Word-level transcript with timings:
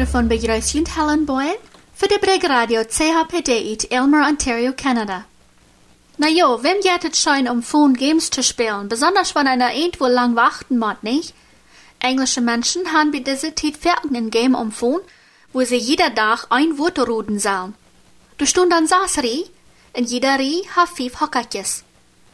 microfoon 0.00 0.28
begrüßt 0.30 0.96
Helen 0.96 1.26
Boyle 1.26 1.58
für 1.94 2.08
die 2.08 2.16
Breg 2.16 2.48
Radio 2.48 2.84
CHPD 2.84 3.58
in 3.58 3.90
Elmer, 3.90 4.26
Ontario, 4.26 4.72
Canada. 4.74 5.26
Na 6.16 6.26
jo, 6.26 6.62
wem 6.62 6.80
jettet 6.82 7.18
schein 7.18 7.46
um 7.46 7.62
Phone 7.62 7.92
Games 7.92 8.30
zu 8.30 8.42
spielen, 8.42 8.88
besonders 8.88 9.34
wenn 9.34 9.46
einer 9.46 9.74
irgendwo 9.74 10.06
lang 10.06 10.36
warten 10.36 10.78
muss, 10.78 11.02
nicht? 11.02 11.34
Englische 11.98 12.40
Menschen 12.40 12.90
haben 12.94 13.12
bei 13.12 13.18
dieser 13.18 13.54
Zeit 13.54 13.76
fertig 13.76 14.10
ein 14.14 14.30
Game 14.30 14.54
um 14.54 14.72
Phone, 14.72 15.02
wo 15.52 15.62
sie 15.64 15.76
jeder 15.76 16.14
Tag 16.14 16.46
ein 16.48 16.78
Wort 16.78 16.98
ruden 16.98 17.38
sollen. 17.38 17.74
Du 18.38 18.46
stund 18.46 18.72
dann 18.72 18.86
saß 18.86 19.18
Rie, 19.22 19.44
in 19.92 20.06
jeder 20.06 20.38
Rie 20.38 20.66
hat 20.74 20.88
fünf 20.88 21.20
Hockertjes. 21.20 21.84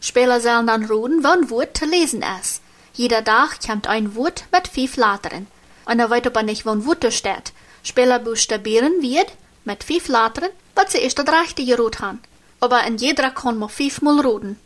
Spieler 0.00 0.40
sollen 0.40 0.68
dann 0.68 0.84
ruden, 0.84 1.24
wann 1.24 1.50
Wort 1.50 1.76
zu 1.76 1.86
lesen 1.86 2.24
ist. 2.40 2.62
Jeder 2.94 3.24
Tag 3.24 3.58
kommt 3.66 3.88
ein 3.88 4.14
Wort 4.14 4.44
mit 4.52 4.68
fünf 4.68 4.96
Lettern. 4.96 5.48
Und 5.86 6.00
er 6.00 6.10
weiß 6.10 6.26
aber 6.26 6.42
nicht, 6.42 6.66
wann 6.66 6.84
Wort 6.84 7.12
steht. 7.12 7.52
Spieler 7.86 8.18
buchstabieren 8.18 9.00
wird, 9.00 9.30
mit 9.64 9.84
fünf 9.84 10.08
Lettern, 10.08 10.50
was 10.74 10.92
sie 10.92 10.98
erst 10.98 11.18
das 11.18 11.28
rechte 11.28 11.64
gerot 11.64 12.00
haben. 12.00 12.20
Aber 12.60 12.84
in 12.84 12.96
jeder 12.96 13.30
kann 13.30 13.58
man 13.58 13.68
fünfmal 13.68 14.20
ruden. 14.20 14.58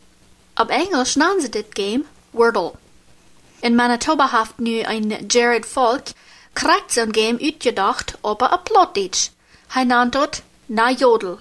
Auf 0.55 0.69
Englisch 0.69 1.15
nennen 1.15 1.39
sie 1.39 1.51
das 1.51 1.69
Game 1.73 2.05
Wordle. 2.33 2.73
In 3.61 3.75
Manitoba 3.75 4.31
haft 4.31 4.59
nu 4.59 4.83
ein 4.83 5.27
Jared 5.29 5.65
Volk 5.65 6.05
kriegt 6.53 6.91
zo'n 6.91 7.15
game 7.15 7.39
uitgedacht 7.39 8.13
op 8.21 8.41
een 8.41 8.63
Plotdeutsch. 8.63 9.29
Hij 9.67 9.83
nannt 9.83 10.13
het 10.13 10.43
Na 10.65 10.91
Jodel. 10.91 11.37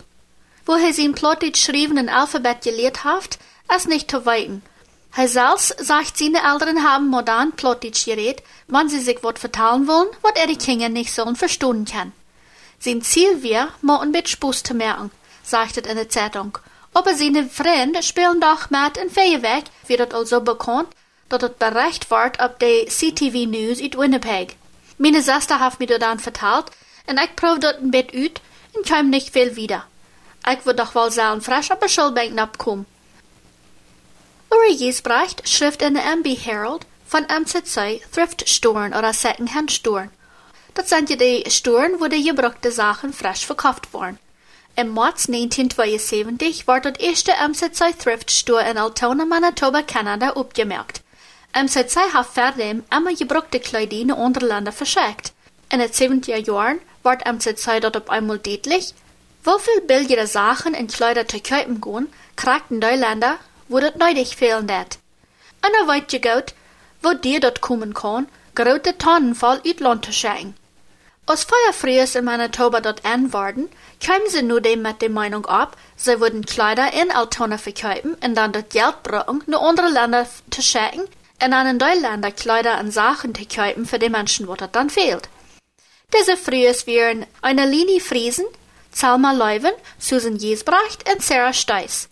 Wo 0.64 0.74
hij 0.74 0.92
zijn 0.92 1.12
Plotdeutsch 1.12 1.62
schreven 1.62 1.96
en 1.96 2.08
Alphabet 2.08 2.56
geleerd 2.60 2.96
haft, 2.96 3.38
is 3.76 3.84
nicht 3.84 4.10
zu 4.10 4.24
weiten. 4.24 4.62
Hij 5.10 5.26
zelfs 5.26 5.66
sagt, 5.76 6.18
seine 6.18 6.40
Eltern 6.42 6.82
haben 6.82 7.08
modern 7.08 7.52
Plotdeutsch 7.52 8.04
geredet, 8.04 8.42
wann 8.66 8.88
sie 8.88 9.00
sich 9.00 9.22
wat 9.22 9.38
vertalen 9.38 9.86
wollen, 9.86 10.08
wat 10.22 10.38
ihre 10.38 10.56
Kinder 10.56 10.88
nicht 10.88 11.12
sollen 11.12 11.36
verstehen 11.36 11.84
kann. 11.84 12.12
Sein 12.78 13.02
Ziel 13.02 13.42
wir, 13.42 13.68
mal 13.80 14.00
ein 14.00 14.12
bisschen 14.12 14.52
zu 14.52 14.74
merken, 14.74 15.10
sagt 15.42 15.76
es 15.76 15.86
in 15.86 15.96
der 15.96 16.08
Zeitung. 16.08 16.58
Aber 16.94 17.14
seine 17.14 17.48
Freunde 17.48 18.02
spielen 18.02 18.40
doch 18.40 18.70
mit 18.70 18.96
in 18.96 19.10
Feuerwerk, 19.10 19.64
wird 19.86 20.00
das 20.00 20.14
also 20.14 20.40
bekannt, 20.40 20.88
dat 21.28 21.40
het 21.40 21.58
bericht 21.58 22.08
wordt 22.08 22.42
op 22.42 22.58
de 22.58 22.84
CTV 22.88 23.46
News 23.46 23.80
uit 23.80 23.94
Winnipeg. 23.94 24.56
Meine 24.96 25.22
zuster 25.22 25.58
heeft 25.58 25.78
mir 25.78 25.86
dat 25.86 26.00
dan 26.00 26.20
verteld 26.20 26.70
en 27.04 27.18
ik 27.18 27.34
proef 27.34 27.58
dat 27.58 27.76
een 27.80 27.90
bit 27.90 28.14
uit 28.14 28.40
en 28.74 28.82
kwam 28.82 29.08
niet 29.08 29.28
veel 29.30 29.52
wieder. 29.52 29.86
Ik 30.42 30.60
wil 30.64 30.74
doch 30.74 30.92
wel 30.92 31.10
zelf 31.10 31.42
fresh 31.42 31.70
op 31.70 31.80
de 31.80 31.88
schulbank 31.88 32.32
napkomen. 32.32 32.86
Uri 34.70 34.84
Jesbrecht 34.84 35.40
schrift 35.42 35.82
in 35.82 35.94
de 35.94 36.00
MB 36.16 36.36
Herald 36.44 36.84
van 37.04 37.26
MZC 37.28 38.06
Thrift 38.10 38.48
Storen 38.48 38.94
oder 38.94 39.14
Secondhand 39.14 39.72
Storen. 39.72 40.12
Dat 40.72 40.88
zijn 40.88 41.04
je 41.06 41.16
de 41.16 41.44
storen 41.48 41.98
wo 41.98 42.08
de 42.08 42.22
gebruikte 42.22 42.70
Sachen 42.70 43.12
fresh 43.12 43.44
verkauft 43.44 43.90
worden. 43.90 44.18
Im 44.74 44.92
März 44.92 45.24
1972 45.24 46.64
wordt 46.64 46.84
het 46.84 46.98
eerste 46.98 47.48
MZC 47.48 47.98
Thrift 47.98 48.30
Store 48.30 48.68
in 48.68 48.76
Altona, 48.76 49.24
Manitoba, 49.24 49.82
Canada 49.82 50.30
opgemerkt. 50.30 51.02
MZC 51.52 51.94
heeft 52.12 52.32
verder 52.32 52.66
immer 52.88 54.04
naar 54.04 54.16
andere 54.16 54.46
landen 54.46 54.72
verschickt. 54.72 55.32
In 55.68 55.80
het 55.80 56.02
70er 56.02 56.44
jaren 56.44 56.80
wordt 57.00 57.24
MZC 57.24 57.80
dat 57.80 57.96
op 57.96 58.08
einmal 58.08 58.38
deutlich, 58.42 58.90
wieviel 59.42 59.82
billigere 59.86 60.26
Sachen 60.26 60.74
in 60.74 60.86
Kleider 60.86 61.26
te 61.26 61.40
kopen 61.40 61.76
gaan, 61.80 62.08
krijgt 62.34 62.68
die 62.68 62.78
Länder, 63.70 63.78
wo 63.78 63.78
het 63.78 63.96
neidig 63.96 64.34
fehlen 64.34 64.66
dat. 64.66 64.98
En 65.60 65.72
dan 65.72 65.86
weet 65.86 66.10
je 66.10 66.18
goed, 66.22 66.54
wo 67.00 67.18
dir 67.20 67.40
dat 67.40 67.58
komen 67.58 67.92
kan, 67.92 68.28
grote 68.54 68.96
tonnen 68.96 69.36
vol 69.36 69.58
uitland 69.62 70.02
te 70.02 70.12
schicken. 70.12 70.56
Als 71.24 71.44
Feuerfriers 71.44 72.14
in 72.14 72.24
Manitoba 72.24 72.80
dort 72.80 73.02
anwarden, 73.04 73.70
kamen 73.98 74.28
sie 74.30 74.42
nur 74.42 74.60
dem 74.60 74.82
mit 74.82 75.00
der 75.00 75.10
Meinung 75.10 75.46
ab, 75.46 75.76
sie 75.96 76.18
würden 76.18 76.44
Kleider 76.44 76.92
in 76.92 77.10
Altona 77.10 77.58
verkaufen 77.58 78.16
und 78.20 78.34
dann 78.34 78.52
das 78.52 78.64
Geld 78.68 79.02
brauchen, 79.02 79.42
nur 79.46 79.60
andere 79.62 79.90
Länder 79.90 80.26
zu 80.50 80.62
schicken 80.62 81.06
und 81.42 81.52
an 81.52 81.78
die 81.78 82.00
Länder 82.00 82.32
Kleider 82.32 82.80
und 82.80 82.90
Sachen 82.90 83.34
zu 83.34 83.44
kaufen 83.44 83.86
für 83.86 83.98
die 83.98 84.10
Menschen, 84.10 84.48
wo 84.48 84.54
das 84.56 84.70
dann 84.72 84.90
fehlt. 84.90 85.28
Diese 86.12 86.36
Friers 86.36 86.86
wären 86.86 87.26
eine 87.42 87.66
Lini 87.66 88.00
Friesen, 88.00 88.46
Salma 88.92 89.32
Leuven, 89.32 89.74
Susan 89.98 90.36
Jesbracht 90.36 91.08
und 91.08 91.22
Sarah 91.22 91.52
Steiss. 91.52 92.08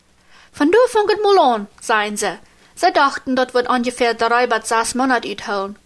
Von 0.53 0.71
du 0.71 0.79
fangen 0.89 1.23
mal 1.23 1.39
an, 1.55 1.67
seien 1.81 2.17
sie. 2.17 2.39
Sie 2.75 2.93
dachten, 2.93 3.37
dort 3.37 3.55
wird 3.55 3.69
ungefähr 3.69 4.15
drei 4.15 4.47
bis 4.47 4.69
sechs 4.69 4.95
Monate 4.95 5.29
uitholen. 5.29 5.77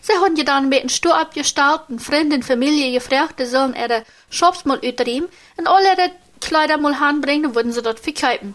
Sie 0.00 0.12
haben 0.12 0.36
je 0.36 0.44
dann 0.44 0.68
mit 0.68 0.82
dem 0.82 0.88
Stuhl 0.88 1.12
abgestellt 1.12 1.82
und 1.88 2.00
Freunde 2.00 2.36
und 2.36 2.44
Familie 2.44 2.92
gefragt, 2.92 3.34
sie 3.38 3.46
sollen 3.46 3.74
ihre 3.74 4.04
Shops 4.30 4.64
mal 4.64 4.80
uitriemen 4.82 5.28
und 5.56 5.66
all 5.66 5.82
ihre 5.82 6.12
Kleider 6.40 6.78
mal 6.78 6.94
anbringen, 6.94 7.54
würden 7.54 7.72
sie 7.72 7.82
dort 7.82 8.00
verkaufen. 8.00 8.54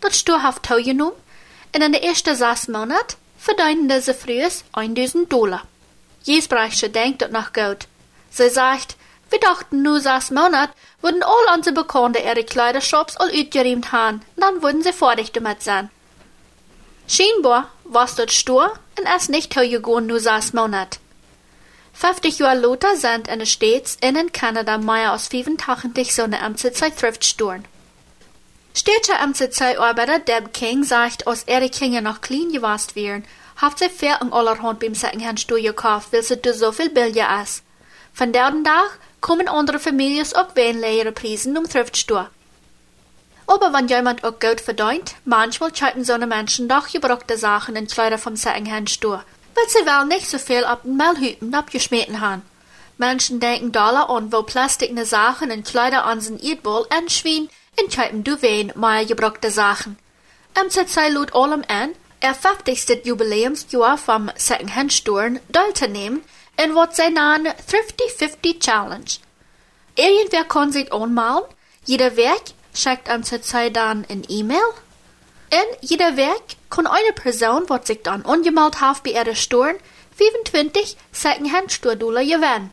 Das 0.00 0.18
Stuhl 0.18 0.42
hat 0.42 0.62
Tau 0.62 0.76
genommen 0.76 1.12
und 1.74 1.82
in 1.82 1.92
den 1.92 2.02
ersten 2.02 2.34
sechs 2.34 2.68
Monaten 2.68 3.16
verdienen 3.38 3.88
diese 3.88 4.14
Frühes 4.14 4.64
1000 4.72 5.30
Dollar. 5.30 5.62
Jesbreiche 6.24 6.88
denkt 6.88 7.22
dort 7.22 7.32
nach 7.32 7.52
gut. 7.52 7.86
Sie 8.30 8.48
sagt, 8.48 8.96
wir 9.30 9.40
dachten 9.40 9.82
nur 9.82 10.00
sechs 10.00 10.30
Monate 10.30 10.72
würden 11.00 11.22
all 11.22 11.56
unsere 11.56 11.74
Bekannte 11.74 12.20
ihre 12.20 12.44
Kleidershops 12.44 13.16
all 13.16 13.30
uitgeriemt 13.30 13.92
haben, 13.92 14.22
dann 14.36 14.62
würden 14.62 14.82
sie 14.82 14.92
fertig 14.92 15.32
damit 15.32 15.62
sein. 15.62 15.90
Scheinbar 17.08 17.70
was 17.84 18.14
dort 18.14 18.32
stur 18.32 18.72
und 18.98 19.06
es 19.16 19.28
nicht 19.28 19.54
gegangen 19.54 20.06
nur 20.06 20.20
sechs 20.20 20.52
Monate. 20.52 20.98
50 21.92 22.38
Jahre 22.38 22.58
later 22.60 22.96
sind 22.96 23.28
in 23.28 23.40
und 23.40 24.02
in 24.02 24.32
Kanada 24.32 24.78
mehr 24.78 25.12
als 25.12 25.28
85 25.28 26.14
so 26.14 26.22
eine 26.22 26.38
MCC 26.38 26.96
Thriftstoren. 26.96 27.64
Städtische 28.72 29.18
MCC-Arbeiter 29.18 30.20
Deb 30.20 30.54
King 30.54 30.84
sagt, 30.84 31.26
als 31.26 31.46
ihre 31.48 31.68
Kinder 31.68 32.00
noch 32.00 32.20
clean 32.20 32.52
gewasst 32.52 32.94
wären, 32.94 33.24
hat 33.56 33.78
sie 33.78 33.90
viel 33.90 34.14
in 34.20 34.32
allerhand 34.32 34.78
beim 34.80 34.94
Secondhand-Store 34.94 35.60
gekauft, 35.60 36.12
weil 36.12 36.22
sie 36.22 36.36
du 36.36 36.54
so 36.54 36.70
viel 36.72 36.88
billiger 36.88 37.42
ist. 37.42 37.64
Von 38.14 38.32
der 38.32 38.50
Tag 38.62 38.98
kommen 39.20 39.48
andere 39.48 39.78
Familien 39.78 40.26
auch 40.34 40.54
weniger 40.56 41.12
Preisen 41.12 41.56
um 41.56 41.68
Thriftstore. 41.68 42.28
Aber 43.46 43.72
wenn 43.72 43.88
jemand 43.88 44.22
auch 44.22 44.38
Geld 44.38 44.60
verdient, 44.60 45.16
manchmal 45.24 45.72
checken 45.72 46.04
so 46.04 46.16
Menschen 46.18 46.68
doch 46.68 46.88
gebrauchte 46.88 47.36
Sachen 47.36 47.74
in 47.74 47.88
Kleider 47.88 48.16
vom 48.16 48.36
Secondhand-Store, 48.36 49.24
weil 49.54 49.68
sie 49.68 49.84
wel 49.86 50.06
nicht 50.06 50.30
so 50.30 50.38
viel 50.38 50.64
ab 50.64 50.82
den 50.84 50.96
Müllhüten 50.96 51.52
abgeschmissen 51.52 52.20
haben. 52.20 52.42
Menschen 52.96 53.40
denken 53.40 53.72
Dollar 53.72 54.08
an, 54.08 54.32
wo 54.32 54.42
plastikne 54.42 55.04
Sachen 55.04 55.50
in 55.50 55.64
Kleider 55.64 56.04
an 56.04 56.20
den 56.20 56.38
Erdball 56.38 56.86
entschwien, 56.90 57.48
in 57.82 57.88
checken 57.88 58.22
du 58.22 58.40
wen 58.40 58.72
mal 58.76 59.04
gebrauchte 59.04 59.50
Sachen. 59.50 59.98
MZC 60.54 61.10
lud 61.10 61.34
allem 61.34 61.64
an, 61.66 61.90
er 62.20 62.34
50. 62.34 63.04
Jubiläumsjahr 63.04 63.98
vom 63.98 64.30
Secondhand-Store 64.36 65.40
teilzunehmen, 65.50 66.18
in 66.18 66.22
was 66.74 66.96
sie 66.96 67.10
nennen 67.10 67.52
Thrifty 67.68 68.04
50 68.18 68.60
Challenge. 68.60 69.10
Irgendwer 69.96 70.44
kann 70.44 70.72
sich 70.72 70.92
anmalen, 70.92 71.44
jeder 71.86 72.16
Werk 72.16 72.42
schickt 72.74 73.08
MZC 73.08 73.72
dann 73.72 74.06
ein 74.08 74.24
E-Mail. 74.28 74.60
In 75.50 75.88
jeder 75.88 76.16
Werk 76.16 76.42
kann 76.68 76.86
eine 76.86 77.12
Person, 77.14 77.64
was 77.68 77.86
sich 77.86 78.02
dann 78.02 78.24
angemeldet 78.24 78.80
hat 78.80 79.02
bei 79.02 79.10
ihrer 79.10 79.34
Store, 79.34 79.74
25 80.16 80.96
Secondhand-Store-Dollar 81.12 82.22
gewinnen. 82.22 82.72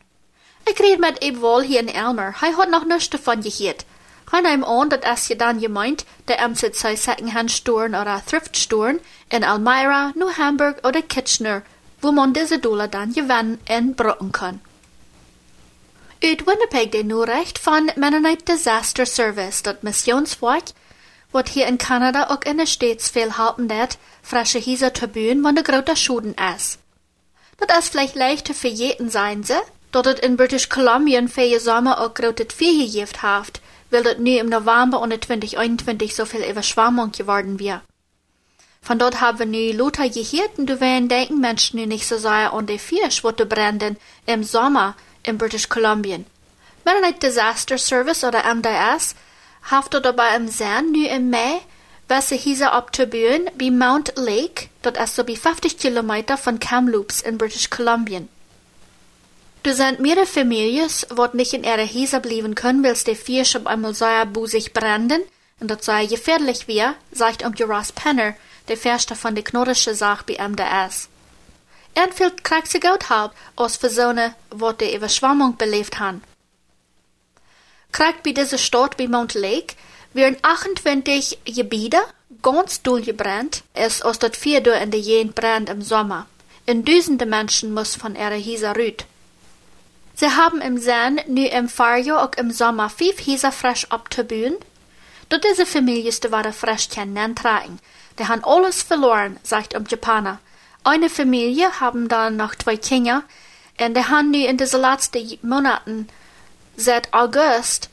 Ich 0.70 0.78
rede 0.78 1.00
mit 1.00 1.24
Ebwohl 1.24 1.64
hier 1.64 1.80
in 1.80 1.88
Elmer, 1.88 2.34
er 2.40 2.56
hat 2.56 2.70
noch 2.70 2.84
nichts 2.84 3.10
davon 3.10 3.40
gehört. 3.40 3.86
Ich 4.30 4.42
nehme 4.42 4.66
an, 4.66 4.90
dass 4.90 5.22
es 5.22 5.28
ja 5.28 5.36
dann 5.36 5.58
gemeint, 5.60 6.04
der 6.28 6.46
MZC 6.46 6.96
Secondhand-Storen 6.96 7.94
oder 7.94 8.22
Thrift-Storen 8.24 9.00
in 9.30 9.42
Elmira, 9.42 10.12
New 10.14 10.30
Hamburg 10.36 10.86
oder 10.86 11.00
Kitchener, 11.00 11.62
wo 12.00 12.12
man 12.12 12.32
diese 12.32 12.58
Dollar 12.58 12.88
dann 12.88 13.12
gewinnen 13.12 13.58
und 13.68 13.96
brauchen 13.96 14.32
kann. 14.32 14.60
Uit 16.22 16.46
Winnipeg 16.46 16.90
de 16.92 17.04
Noorrecht 17.04 17.58
van 17.58 17.90
Mennonite 17.96 18.44
Disaster 18.44 19.06
Service, 19.06 19.62
dat 19.62 19.82
missionswerk, 19.82 20.72
wat 21.30 21.48
hier 21.48 21.66
in 21.66 21.78
Kanada 21.78 22.26
ook 22.30 22.44
in 22.44 22.56
de 22.56 22.66
States 22.66 23.08
veel 23.08 23.32
helpen 23.32 23.66
dat, 23.66 23.98
frische 24.22 24.58
Hieser 24.58 24.92
te 24.92 25.06
buien, 25.06 25.42
wanneer 25.42 25.62
de 25.62 25.72
grote 25.72 25.94
Schuden 25.94 26.34
is. 26.56 26.78
Dat 27.56 27.70
is 27.78 27.88
vielleicht 27.88 28.14
leicht 28.14 28.44
te 28.44 28.54
vergeten 28.54 29.10
zijn 29.10 29.44
ze, 29.44 29.64
dat 29.90 30.04
het 30.04 30.18
in 30.18 30.36
British 30.36 30.66
Columbia 30.66 31.28
veel 31.28 31.60
Sommer 31.60 31.98
ook 31.98 32.18
grote 32.18 32.46
vier 32.56 32.86
gegeven 32.86 33.36
heeft, 33.36 33.60
weil 33.88 34.02
dat 34.02 34.18
nu 34.18 34.30
im 34.30 34.48
November 34.48 35.00
und 35.00 35.20
2021 35.20 36.14
so 36.14 36.24
viel 36.24 36.50
Überschwemmung 36.50 37.12
geworden 37.12 37.58
wir. 37.58 37.82
Von 38.88 38.98
dort 38.98 39.20
haben 39.20 39.50
nu 39.50 39.70
Lothar 39.72 40.08
gehört 40.08 40.56
und 40.56 40.64
du 40.64 40.80
werden 40.80 41.10
denken 41.10 41.40
Menschen 41.40 41.78
nu 41.78 41.84
nicht 41.84 42.06
so 42.06 42.16
sehr 42.16 42.54
an 42.54 42.66
die 42.66 42.78
Fisch, 42.78 43.22
wo 43.22 43.32
brennen 43.32 43.98
im 44.24 44.42
Sommer, 44.42 44.94
in 45.24 45.36
British 45.36 45.68
Columbia. 45.68 46.20
Mennonite 46.86 47.18
Disaster 47.18 47.76
Service 47.76 48.24
oder 48.24 48.42
MDS 48.54 49.14
haftet 49.70 50.06
dabei 50.06 50.36
im 50.36 50.48
Sinn 50.48 50.92
nu 50.92 51.06
im 51.06 51.28
Mai, 51.28 51.60
welche 52.08 52.36
hieße 52.36 52.72
abzubühen 52.72 53.50
bei 53.58 53.70
Mount 53.70 54.14
Lake, 54.16 54.70
dort 54.80 54.96
ist 54.96 55.16
so 55.16 55.22
bei 55.22 55.36
50 55.36 55.76
Kilometer 55.76 56.38
von 56.38 56.58
Kamloops 56.58 57.20
in 57.20 57.36
British 57.36 57.68
Columbia. 57.68 58.22
Du 59.64 59.74
sind 59.74 60.00
mehrere 60.00 60.24
Families, 60.24 61.06
wat 61.10 61.34
nicht 61.34 61.52
in 61.52 61.64
ihre 61.64 61.86
Häuser 61.86 62.20
blieben 62.20 62.54
können, 62.54 62.82
weil 62.82 62.94
die 62.94 63.14
Fisch 63.14 63.54
auf 63.54 63.66
einmal 63.66 63.92
sehr 63.92 64.24
busig 64.24 64.72
branden, 64.72 65.20
und 65.60 65.70
das 65.70 65.84
sei 65.84 66.06
gefährlich 66.06 66.68
wir, 66.68 66.94
sagt 67.12 67.44
um 67.44 67.52
Ross 67.52 67.92
Penner, 67.92 68.34
der 68.68 68.76
Verster 68.76 69.16
von 69.16 69.34
der 69.34 69.44
knurrische 69.44 69.94
Sach 69.94 70.22
bei 70.22 70.36
MDS. 70.38 71.08
Er 71.94 72.12
viel 72.12 72.30
kriegt 72.30 72.68
sie 72.68 72.80
gut 72.80 73.10
halb, 73.10 73.32
aus 73.56 73.76
für 73.76 73.90
eine, 74.08 74.34
wat 74.50 74.80
die 74.80 74.94
Überschwammung 74.94 75.56
belebt 75.56 75.98
han. 75.98 76.22
Kriegt 77.90 78.22
bei 78.22 78.32
dieser 78.32 78.58
Stadt 78.58 78.96
bei 78.96 79.08
Mount 79.08 79.34
Lake, 79.34 79.74
werden 80.12 80.36
28 80.42 81.38
Gebiete 81.44 81.98
ganz 82.42 82.82
durchgebrannt, 82.82 83.62
es 83.74 84.02
aus 84.02 84.18
dort 84.18 84.36
vier 84.36 84.60
durch 84.60 84.80
in 84.82 84.90
der 84.90 85.00
Jen 85.00 85.32
Brand 85.32 85.68
im 85.68 85.82
Sommer. 85.82 86.26
In 86.66 86.84
Duisende 86.84 87.26
Menschen 87.26 87.72
muss 87.72 87.96
von 87.96 88.14
ihrer 88.14 88.38
Häuser 88.38 88.76
rüt. 88.76 89.06
Sie 90.14 90.26
haben 90.26 90.60
im 90.60 90.78
Sinn 90.78 91.20
nu 91.26 91.46
im 91.46 91.68
Fahrjahr 91.68 92.24
auch 92.24 92.36
im 92.36 92.50
Sommer 92.50 92.90
fünf 92.90 93.26
Häuser 93.26 93.52
frisch 93.52 93.86
abzubühen. 93.90 94.56
Dort 95.28 95.44
diese 95.44 95.66
Familie 95.66 96.12
waren 96.30 96.52
frisch 96.52 96.88
kennen 96.88 97.34
tragen. 97.34 97.78
Die 98.18 98.26
haben 98.26 98.44
alles 98.44 98.82
verloren, 98.82 99.38
sagt 99.42 99.74
um 99.74 99.84
Japaner. 99.86 100.40
Eine 100.84 101.08
Familie 101.08 101.80
haben 101.80 102.08
dann 102.08 102.36
noch 102.36 102.54
zwei 102.54 102.76
Kinder, 102.76 103.22
und 103.80 103.96
die 103.96 104.04
haben 104.04 104.30
nu 104.30 104.44
in 104.44 104.56
diesen 104.56 104.80
letzten 104.80 105.38
Monaten, 105.42 106.08
seit 106.76 107.12
August, 107.14 107.90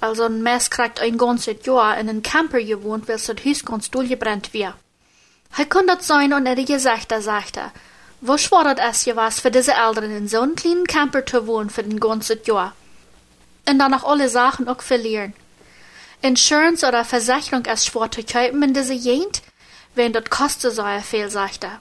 also 0.00 0.28
Mess 0.28 0.70
kriegt 0.70 1.00
ein 1.00 1.18
ganzes 1.18 1.64
Jahr 1.64 1.98
in 1.98 2.08
einem 2.08 2.22
Camper 2.22 2.62
gewohnt, 2.62 3.08
weil 3.08 3.16
das 3.16 3.28
Haus 3.28 3.64
ganz 3.64 3.90
durchgebrannt 3.90 4.54
wird. 4.54 4.74
Er 5.56 5.64
das 5.64 6.06
sein 6.06 6.32
und 6.32 6.46
er 6.46 6.54
gesagt, 6.54 7.12
sagte, 7.20 7.72
wo 8.20 8.36
schwört 8.36 8.78
es 8.78 9.04
ja 9.04 9.16
was 9.16 9.40
für 9.40 9.50
diese 9.50 9.72
Eltern 9.72 10.10
in 10.10 10.28
so 10.28 10.40
einem 10.40 10.56
kleinen 10.56 10.86
Camper 10.86 11.24
zu 11.24 11.46
wohnen 11.46 11.70
für 11.70 11.82
den 11.82 12.00
ganzen 12.00 12.38
Jahr? 12.44 12.74
Und 13.68 13.78
dann 13.78 13.94
auch 13.94 14.04
alle 14.04 14.28
Sachen 14.28 14.68
auch 14.68 14.82
verlieren. 14.82 15.34
Insurance 16.22 16.86
oder 16.86 17.04
Versicherung 17.04 17.64
ist 17.66 17.86
schwer 17.86 18.10
zu 18.10 18.24
kaufen 18.24 18.62
in 18.62 18.74
dieser 18.74 18.96
Gegend, 18.96 19.42
wenn 19.98 20.14
das 20.14 20.30
kostet 20.30 20.72
so 20.72 20.84
viel, 21.02 21.28
sagt 21.28 21.64
er. 21.64 21.80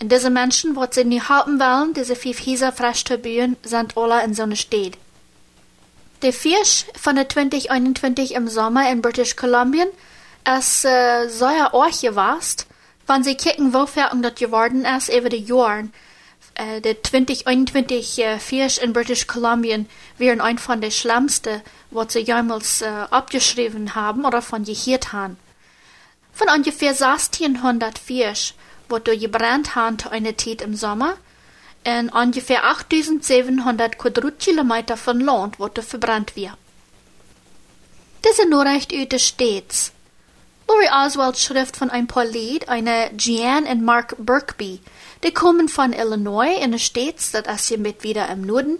Und 0.00 0.10
diese 0.10 0.30
Menschen, 0.30 0.74
die 0.74 0.86
sie 0.90 1.04
nicht 1.04 1.28
haben 1.28 1.60
wollen, 1.60 1.94
diese 1.94 2.16
fünf 2.16 2.44
zu 2.44 3.18
bauen, 3.18 3.56
sind 3.62 3.96
alle 3.96 4.24
in 4.24 4.34
so 4.34 4.42
einer 4.42 4.56
Stadt. 4.56 4.98
Der 6.22 6.32
Fisch 6.32 6.86
von 7.00 7.14
der 7.14 7.28
2021 7.28 8.34
im 8.34 8.48
Sommer 8.48 8.90
in 8.90 9.02
British 9.02 9.36
Columbia 9.36 9.86
ist 10.58 10.84
äh, 10.84 11.28
so 11.28 11.46
ja 11.46 11.72
auch 11.72 12.00
gewast, 12.00 12.66
wenn 13.06 13.22
sie 13.22 13.36
kicken, 13.36 13.72
wofür 13.74 14.10
das 14.22 14.34
geworden 14.34 14.84
ist 14.84 15.12
über 15.12 15.28
die 15.28 15.44
Jahren. 15.44 15.92
Äh, 16.54 16.80
der 16.80 17.02
2021 17.02 18.18
äh, 18.18 18.38
Fisch 18.38 18.78
in 18.78 18.92
British 18.92 19.26
Columbia 19.26 19.84
wären 20.18 20.40
ein 20.40 20.58
von 20.58 20.80
den 20.80 20.90
schlimmsten, 20.90 21.62
was 21.90 22.12
sie 22.12 22.20
jemals 22.20 22.82
äh, 22.82 22.86
abgeschrieben 23.10 23.94
haben 23.94 24.24
oder 24.24 24.42
von 24.42 24.64
gehört 24.64 25.12
haben. 25.12 25.36
Von 26.32 26.48
ungefähr 26.48 26.90
1600 26.90 27.98
Fisch, 27.98 28.54
wo 28.88 28.98
du 28.98 29.16
gebrannt 29.16 29.74
haben 29.74 29.98
zu 29.98 30.10
einer 30.10 30.36
Zeit 30.36 30.62
im 30.62 30.74
Sommer, 30.74 31.16
in 31.84 32.08
ungefähr 32.10 32.64
8700 32.64 33.98
Quadratkilometer 33.98 34.96
von 34.96 35.20
Land, 35.20 35.56
du 35.58 35.82
verbrannt 35.82 36.36
wird. 36.36 36.56
Diese 38.24 38.48
Nachricht 38.48 38.92
üte 38.92 39.18
stets. 39.18 39.92
Laurie 40.68 41.06
Oswalds 41.06 41.42
Schrift 41.42 41.76
von 41.76 41.90
ein 41.90 42.06
paar 42.06 42.24
Lied, 42.24 42.68
eine 42.68 43.10
Jeanne 43.18 43.68
und 43.68 43.84
Mark 43.84 44.16
Burkby, 44.18 44.80
die 45.22 45.34
kommen 45.34 45.68
von 45.68 45.92
Illinois 45.92 46.56
in 46.62 46.70
den 46.70 46.80
States, 46.80 47.32
das 47.32 47.46
ist 47.46 47.68
hier 47.68 47.78
mit 47.78 48.02
wieder 48.04 48.28
im 48.30 48.42
Norden. 48.42 48.78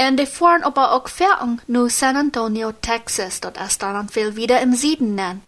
Und 0.00 0.16
die 0.18 0.26
fahren 0.26 0.62
aber 0.62 0.92
auch 0.92 1.08
Fährung 1.08 1.60
nur 1.66 1.90
San 1.90 2.16
Antonio, 2.16 2.72
Texas, 2.72 3.40
das 3.40 3.72
ist 3.72 3.82
dann 3.82 4.08
viel 4.08 4.36
wieder 4.36 4.60
im 4.62 4.74
Süden 4.74 5.14
nennen. 5.14 5.42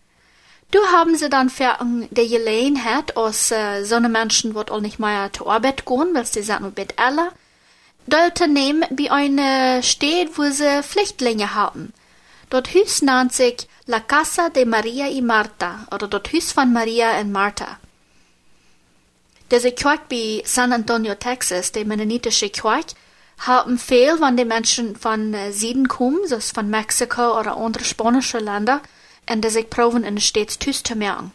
Du 0.70 0.80
haben 0.92 1.16
sie 1.16 1.30
dann 1.30 1.48
Fährung, 1.48 2.08
die 2.10 2.28
gelegen 2.28 2.84
hat, 2.84 3.16
aus 3.16 3.50
äh, 3.50 3.84
so 3.84 3.94
eine 3.94 4.10
Menschen, 4.10 4.54
wird 4.54 4.70
auch 4.70 4.80
nicht 4.80 4.98
mehr 4.98 5.32
zur 5.32 5.50
Arbeit 5.50 5.86
gehen, 5.86 6.12
weil 6.12 6.26
sie 6.26 6.42
sind 6.42 6.60
nur 6.60 6.72
mit 6.76 6.98
alle. 6.98 7.32
Dort 8.06 8.46
nehmen 8.46 8.84
bei 8.90 9.10
einer 9.10 9.82
Stadt, 9.82 10.36
wo 10.36 10.44
sie 10.50 10.82
Flüchtlinge 10.82 11.54
haben. 11.54 11.94
Dort 12.50 12.68
Hüs 12.74 13.00
nennt 13.00 13.32
sich 13.32 13.66
La 13.86 14.00
Casa 14.00 14.50
de 14.50 14.66
Maria 14.66 15.08
y 15.08 15.22
Marta, 15.22 15.86
oder 15.90 16.06
dort 16.06 16.32
Hüs 16.32 16.52
von 16.52 16.70
Maria 16.70 17.18
und 17.18 17.32
Martha. 17.32 17.78
Diese 19.50 19.72
Kirche 19.72 20.02
bei 20.10 20.42
San 20.44 20.74
Antonio, 20.74 21.14
Texas, 21.14 21.72
die 21.72 21.86
mennonitische 21.86 22.50
Kirche, 22.50 22.94
haben 23.38 23.78
viel, 23.78 24.20
wenn 24.20 24.36
die 24.36 24.44
Menschen 24.44 24.96
von 24.96 25.32
äh, 25.32 25.52
Süden 25.52 25.88
kommen, 25.88 26.26
so 26.26 26.38
von 26.40 26.68
Mexiko 26.68 27.38
oder 27.38 27.56
andere 27.56 27.84
spanische 27.84 28.38
Länder, 28.38 28.82
und 29.28 29.44
die 29.44 29.50
sich 29.50 29.70
proben 29.70 30.04
in 30.04 30.20
stets 30.20 30.58
Tüs 30.58 30.82
zu 30.82 30.94
merken. 30.94 31.32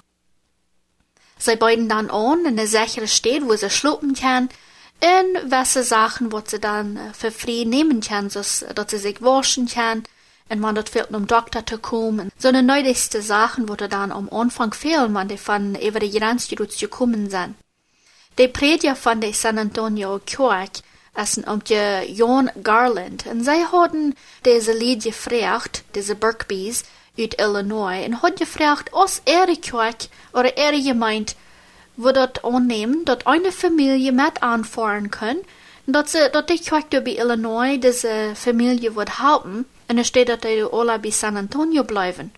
Sie 1.37 1.55
beiden 1.55 1.89
dann 1.89 2.09
an 2.09 2.45
in 2.45 2.55
der 2.55 2.67
sichere 2.67 3.07
Stadt, 3.07 3.41
wo 3.43 3.55
sie 3.55 3.69
schlupen 3.69 4.13
können, 4.15 4.49
in 5.01 5.51
welche 5.51 5.83
Sachen, 5.83 6.31
wo 6.31 6.41
sie 6.45 6.59
dann 6.59 6.97
für 7.13 7.31
frei 7.31 7.65
nehmen 7.65 8.01
können, 8.01 8.29
so 8.29 8.39
dass 8.39 8.91
sie 8.91 8.97
sich 8.97 9.21
waschen 9.21 9.67
können, 9.67 10.03
und 10.49 10.59
man 10.59 10.75
dort 10.75 10.89
fehlt, 10.89 11.11
um 11.11 11.27
Doktor 11.27 11.65
zu 11.65 11.77
kommen. 11.79 12.31
So 12.37 12.49
eine 12.49 12.63
neueste 12.63 13.21
Sachen, 13.21 13.67
wo 13.67 13.75
dann 13.75 14.11
am 14.11 14.29
Anfang 14.29 14.73
fehlen, 14.73 15.13
wenn 15.15 15.27
die 15.27 15.37
von 15.37 15.75
über 15.75 15.99
die 15.99 16.11
Grenze 16.11 16.55
gekommen 16.55 17.29
sind. 17.29 17.55
Die 18.37 18.47
Prediger 18.47 18.95
von 18.95 19.21
der 19.21 19.33
San 19.33 19.57
Antonio 19.57 20.19
Kirche 20.25 20.81
essen 21.15 21.43
um 21.43 21.63
die 21.63 22.13
John 22.13 22.49
Garland, 22.63 23.25
und 23.25 23.43
sie 23.43 23.65
hatten 23.71 24.15
diese 24.45 24.73
Lied 24.73 25.03
gefragt, 25.03 25.83
diese 25.95 26.15
Burkbys, 26.15 26.83
uit 27.17 27.33
Illinois 27.39 28.03
en 28.03 28.13
had 28.13 28.37
gevraagd 28.37 28.91
als 28.91 29.21
er 29.23 29.59
kerk 29.59 30.07
oder 30.31 30.57
er 30.57 30.73
gemeint 30.81 31.35
wo 31.95 32.11
dat 32.11 32.41
aannemen 32.41 33.03
dat 33.03 33.23
eine 33.23 33.51
Familie 33.51 34.11
met 34.11 34.39
aanfahren 34.39 35.09
kann, 35.09 35.37
dat 35.85 36.09
ze 36.09 36.29
dat 36.31 36.47
die 36.47 36.59
kerk 36.59 37.03
bij 37.03 37.15
Illinois 37.15 37.79
diese 37.79 38.31
Familie 38.35 38.95
wird 38.95 39.19
halten 39.19 39.65
und 39.87 39.99
es 39.99 40.07
steht, 40.07 40.29
dat 40.29 40.43
die 40.43 40.63
alle 40.71 40.99
bei 40.99 41.11
San 41.11 41.37
Antonio 41.37 41.83
bleiben. 41.83 42.31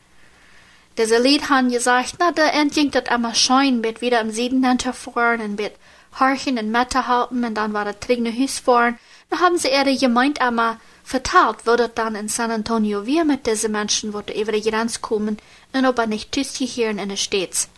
Diese 0.98 1.20
Lied 1.20 1.50
han 1.50 1.70
gesagt, 1.70 2.16
na, 2.20 2.32
da 2.32 2.48
entging 2.48 2.92
dat 2.92 3.10
immer 3.10 3.36
schein, 3.36 3.84
wird 3.84 4.02
wieder 4.02 4.22
im 4.22 4.32
Süden 4.32 4.66
hinterfahren 4.66 5.42
und 5.42 5.58
wird 5.58 5.74
horchen 6.20 6.58
und 6.58 6.72
Mette 6.72 7.08
halten 7.08 7.44
und 7.44 7.56
dann 7.56 7.74
war 7.74 7.86
das 7.86 8.00
Trigne 8.00 8.32
Hüs 8.32 8.60
fahren. 8.60 8.98
Dann 9.30 9.40
haben 9.40 9.58
sie 9.58 9.70
ihre 9.70 9.96
gemeint 9.96 10.40
immer, 10.40 10.80
Vertalt 11.04 11.68
wird 11.68 11.98
dann 11.98 12.16
in 12.16 12.30
San 12.30 12.50
Antonio 12.50 13.06
wie 13.06 13.24
mit 13.24 13.46
diesen 13.46 13.72
Menschen, 13.72 14.14
wo 14.14 14.22
über 14.22 14.52
die 14.52 14.68
Grenze 14.70 15.00
kommen 15.02 15.38
und 15.72 15.86
ob 15.86 16.00
er 16.00 16.08
nicht 16.08 16.32
tüstigen 16.32 16.98
in 16.98 17.10
den 17.10 17.18
States. 17.18 17.70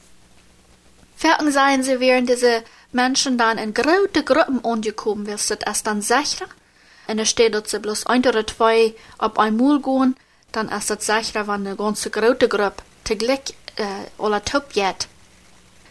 Fertig 1.17 1.51
seien 1.51 1.83
sie, 1.83 1.99
während 1.99 2.29
diese 2.29 2.63
Menschen 2.93 3.37
dann 3.37 3.57
in 3.57 3.73
große 3.73 4.23
Gruppen 4.23 4.63
angekommen, 4.63 5.27
wirst 5.27 5.49
du 5.49 5.57
das 5.57 5.83
dann 5.83 6.01
sicher? 6.01 6.45
Und 7.07 7.19
es 7.19 7.29
steht, 7.29 7.53
dass 7.53 7.71
sie 7.71 7.79
bloß 7.79 8.05
ein 8.05 8.25
oder 8.25 8.47
zwei 8.47 8.93
auf 9.17 9.37
einmal 9.37 9.81
gehen, 9.81 10.15
dann 10.51 10.69
ist 10.69 10.89
das 10.89 11.05
sicher, 11.05 11.47
wenn 11.47 11.67
eine 11.67 11.75
ganze 11.75 12.09
große 12.09 12.47
Gruppe 12.47 12.83
teglich 13.03 13.55
äh, 13.75 13.83
oder 14.17 14.43
top 14.43 14.71
geht. 14.71 15.07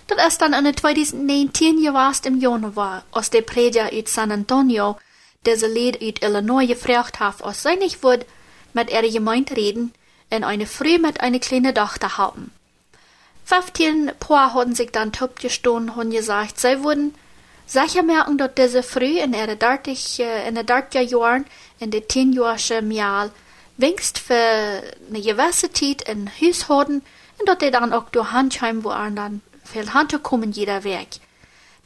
Das 0.08 0.28
ist 0.28 0.40
dann 0.40 0.52
in 0.52 0.76
2019 0.76 1.82
gewesen 1.82 2.26
im 2.26 2.40
Januar, 2.40 3.02
aus 3.10 3.30
der 3.30 3.42
Prediger 3.42 3.92
in 3.92 4.06
San 4.06 4.30
Antonio, 4.30 4.96
deze 5.44 5.66
Lied 5.66 6.00
uit 6.00 6.22
Illinois 6.22 6.66
gefragt 6.66 7.18
hat, 7.18 7.42
als 7.42 7.62
zij 7.62 7.76
nicht 7.76 8.02
would 8.02 8.24
mit 8.72 8.90
ihrer 8.90 9.10
Gemeinde 9.10 9.56
reden 9.56 9.92
und 10.30 10.44
eine 10.44 10.66
Früh 10.66 10.98
mit 10.98 11.20
einer 11.20 11.38
kleinen 11.38 11.74
Tochter 11.74 12.18
haben. 12.18 12.52
Fünfzehn 13.44 14.12
Paar 14.18 14.54
haben 14.54 14.74
sich 14.74 14.90
dann 14.90 15.12
top 15.12 15.38
gestohlen 15.40 15.88
und 15.88 16.10
gesagt, 16.10 16.60
sie 16.60 16.82
würden 16.82 17.14
sicher 17.66 18.02
merken, 18.02 18.38
dass 18.38 18.54
diese 18.54 18.82
Früh 18.82 19.18
in 19.20 19.34
ihre 19.34 19.56
dartig, 19.56 20.20
in 20.20 20.54
der 20.54 20.64
dartiger 20.64 21.02
Jahren, 21.02 21.46
in 21.78 21.90
der 21.90 22.08
zehnjährigen 22.08 22.90
Jahr, 22.90 23.30
wenigst 23.76 24.18
für 24.18 24.34
eine 24.34 25.20
gewisse 25.20 25.70
Zeit 25.72 26.08
in 26.08 26.30
Haus 26.40 26.68
haben 26.68 27.02
und 27.38 27.48
dass 27.48 27.58
die 27.58 27.70
dann 27.70 27.92
auch 27.92 28.08
durch 28.10 28.32
Handheim, 28.32 28.82
wo 28.84 28.90
dann 28.90 29.42
viel 29.66 29.92
Hand 29.92 30.22
kommen 30.22 30.52
jeder 30.52 30.84
Weg. 30.84 31.20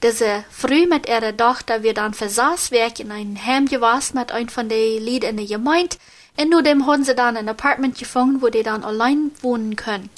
Diese 0.03 0.45
Früh 0.51 0.87
mit 0.87 1.09
ihrer 1.09 1.37
Tochter 1.37 1.83
wird 1.83 1.99
dann 1.99 2.15
versaß 2.15 2.71
weg 2.71 3.01
in 3.01 3.13
ein 3.13 3.39
Heim 3.45 3.67
gewesen 3.67 4.19
mit 4.19 4.33
ein 4.33 4.49
von 4.49 4.69
den 4.69 5.03
Lied 5.03 5.25
in 5.25 5.37
der 5.37 5.47
Gemeinde. 5.47 5.97
Und 6.39 6.49
nur 6.49 6.63
dem 6.63 6.87
haben 6.87 7.05
sie 7.05 7.15
dann 7.15 7.37
ein 7.37 7.49
Apartment 7.49 7.99
gefunden, 7.99 8.41
wo 8.41 8.49
die 8.49 8.63
dann 8.63 8.83
allein 8.83 9.31
wohnen 9.43 9.77
können. 9.77 10.09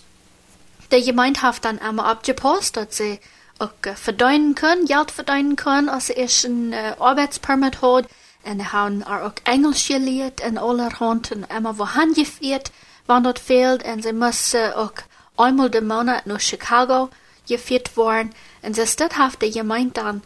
Der 0.92 1.02
Gemeinde 1.02 1.42
hat 1.42 1.64
dann 1.64 1.80
einmal 1.80 2.06
abgepasst, 2.06 2.76
dass 2.76 2.96
sie 2.96 3.18
auch 3.58 3.70
äh, 3.82 3.94
verdienen 3.96 4.54
können, 4.54 4.86
Geld 4.86 5.10
verdienen 5.10 5.56
können, 5.56 5.88
als 5.88 6.08
sie 6.08 6.12
erst 6.12 6.44
ein 6.44 6.72
äh, 6.72 6.94
Arbeitspermit 6.98 7.82
hat. 7.82 8.06
Und 8.44 8.60
sie 8.60 8.72
haben 8.72 9.02
auch 9.02 9.32
Englisch 9.44 9.88
gelehrt 9.88 10.40
in 10.40 10.58
aller 10.58 11.00
Hand 11.00 11.32
und 11.32 11.50
einmal 11.50 11.78
wohin 11.78 12.12
geführt, 12.14 12.70
wann 13.06 13.24
dort 13.24 13.40
fehlt. 13.40 13.84
Und 13.84 14.02
sie 14.02 14.12
müssen 14.12 14.72
auch 14.74 14.92
einmal 15.36 15.70
den 15.70 15.88
Monat 15.88 16.26
nach 16.26 16.40
Chicago 16.40 17.08
geführt 17.46 17.96
worden. 17.96 18.32
Und 18.62 18.74
ze 18.74 18.86
stadhafte 18.86 19.50
gemeint 19.50 19.96
dann 19.96 20.22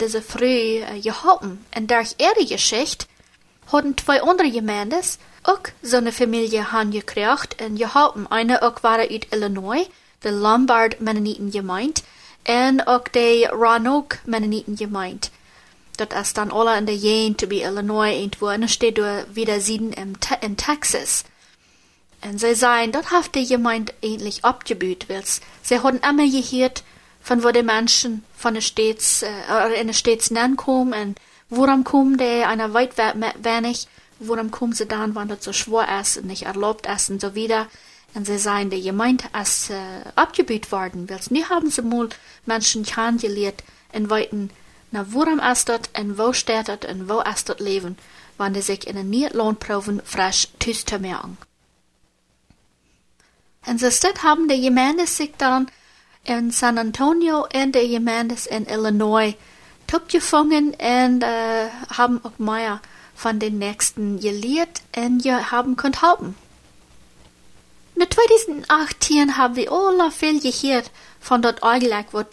diese 0.00 0.22
früh 0.22 0.80
geholpen. 1.02 1.64
Und 1.76 1.90
durch 1.90 2.14
ihre 2.18 2.46
Geschichte 2.46 3.06
hadden 3.72 3.96
twee 3.96 4.20
andere 4.20 4.50
Gemendes 4.50 5.18
ook 5.42 5.72
zo'n 5.82 6.12
familie 6.12 6.60
han 6.60 6.92
gekriegt 6.92 7.54
en 7.54 7.76
geholpen. 7.76 8.26
Eine 8.30 8.60
ook 8.60 8.80
waren 8.80 9.08
uit 9.08 9.26
Illinois, 9.30 9.88
de 10.18 10.32
Lombard 10.32 11.00
Mennoniten 11.00 11.50
gemeint, 11.50 12.02
en 12.42 12.86
ook 12.86 13.12
de 13.12 13.48
Roanoke 13.50 14.16
Mennoniten 14.24 14.76
gemeint. 14.76 15.30
Dat 15.90 16.12
is 16.12 16.32
dan 16.32 16.50
alle 16.50 16.76
in 16.76 16.84
de 16.84 16.98
Jane 16.98 17.34
bij 17.48 17.58
Illinois 17.58 18.14
irgendwo, 18.14 18.48
en 18.48 18.60
dan 18.60 18.68
steht 18.68 19.00
wieder 19.32 19.62
Te 19.62 20.36
in 20.40 20.54
Texas. 20.54 21.24
En 22.20 22.38
zij 22.38 22.54
zeiden, 22.54 22.90
dat 22.92 23.08
heeft 23.08 23.32
de 23.32 23.46
gemeente 23.46 23.94
abgebüht, 24.40 25.06
wils. 25.06 25.40
Zij 25.60 25.78
hadden 25.78 26.00
immer 26.00 26.30
gehört, 26.30 26.82
von 27.20 27.42
wo 27.42 27.50
die 27.50 27.62
Menschen 27.62 28.24
von 28.36 28.54
der 28.54 28.62
Städts, 28.62 29.22
äh, 29.22 29.80
in 29.80 29.86
der 29.86 29.94
Städts 29.94 30.30
kommen 30.56 30.92
und 30.92 31.20
worum 31.48 31.84
kommen 31.84 32.16
die 32.16 32.44
einer 32.44 32.72
weit 32.72 32.96
wenig, 32.96 33.86
worum 34.18 34.50
kommen 34.50 34.72
sie 34.72 34.86
dann, 34.86 35.14
wenn 35.14 35.28
das 35.28 35.44
so 35.44 35.52
schwer 35.52 36.00
ist 36.00 36.18
und 36.18 36.26
nicht 36.26 36.42
erlaubt 36.42 36.86
ist 36.86 37.10
und 37.10 37.20
so 37.20 37.34
wieder. 37.34 37.66
Und 38.14 38.26
sie 38.26 38.38
sagen, 38.38 38.70
die 38.70 38.82
Gemeinde 38.82 39.24
ist 39.40 39.70
äh, 39.70 39.76
abgebüht 40.16 40.72
worden, 40.72 41.08
weil 41.08 41.20
nie 41.30 41.44
haben 41.44 41.70
sie 41.70 41.82
mal 41.82 42.08
Menschen 42.44 42.84
kennengelernt 42.84 43.62
in 43.92 44.10
weiten, 44.10 44.50
na 44.90 45.06
worum 45.10 45.38
ist 45.38 45.68
das 45.68 45.82
und 45.96 46.18
wo 46.18 46.32
steht 46.32 46.68
das 46.68 46.90
und 46.90 47.08
wo 47.08 47.20
ist 47.20 47.48
das 47.48 47.60
Leben, 47.60 47.96
wenn 48.36 48.52
die 48.52 48.62
sich 48.62 48.86
in 48.86 48.96
den 48.96 49.10
Niedlohnproben 49.10 50.02
frisch 50.04 50.48
tüß 50.58 50.84
zu 50.84 50.98
merken. 50.98 51.38
So 53.66 54.08
haben 54.22 54.48
die 54.48 54.60
Gemeinde 54.60 55.06
sich 55.06 55.32
dann 55.36 55.70
in 56.24 56.50
San 56.50 56.78
Antonio 56.78 57.46
und 57.54 57.74
die 57.74 57.90
Gemeinde 57.90 58.36
in 58.48 58.66
Illinois 58.66 59.34
gefangen 60.08 60.70
und 60.70 61.22
äh, 61.22 61.68
haben 61.96 62.24
auch 62.24 62.38
mehr 62.38 62.80
von 63.14 63.38
den 63.38 63.58
Nächsten 63.58 64.18
gelehrt 64.18 64.82
und 64.96 65.24
ja, 65.24 65.50
haben 65.50 65.76
können 65.76 66.00
helfen. 66.00 66.36
In 67.96 68.06
2018 68.10 69.36
haben 69.36 69.56
wir 69.56 69.70
alle 69.70 70.10
viel 70.10 70.40
gehört 70.40 70.90
von 71.20 71.42
dort 71.42 71.62
eigentlich, 71.62 72.06
was 72.12 72.26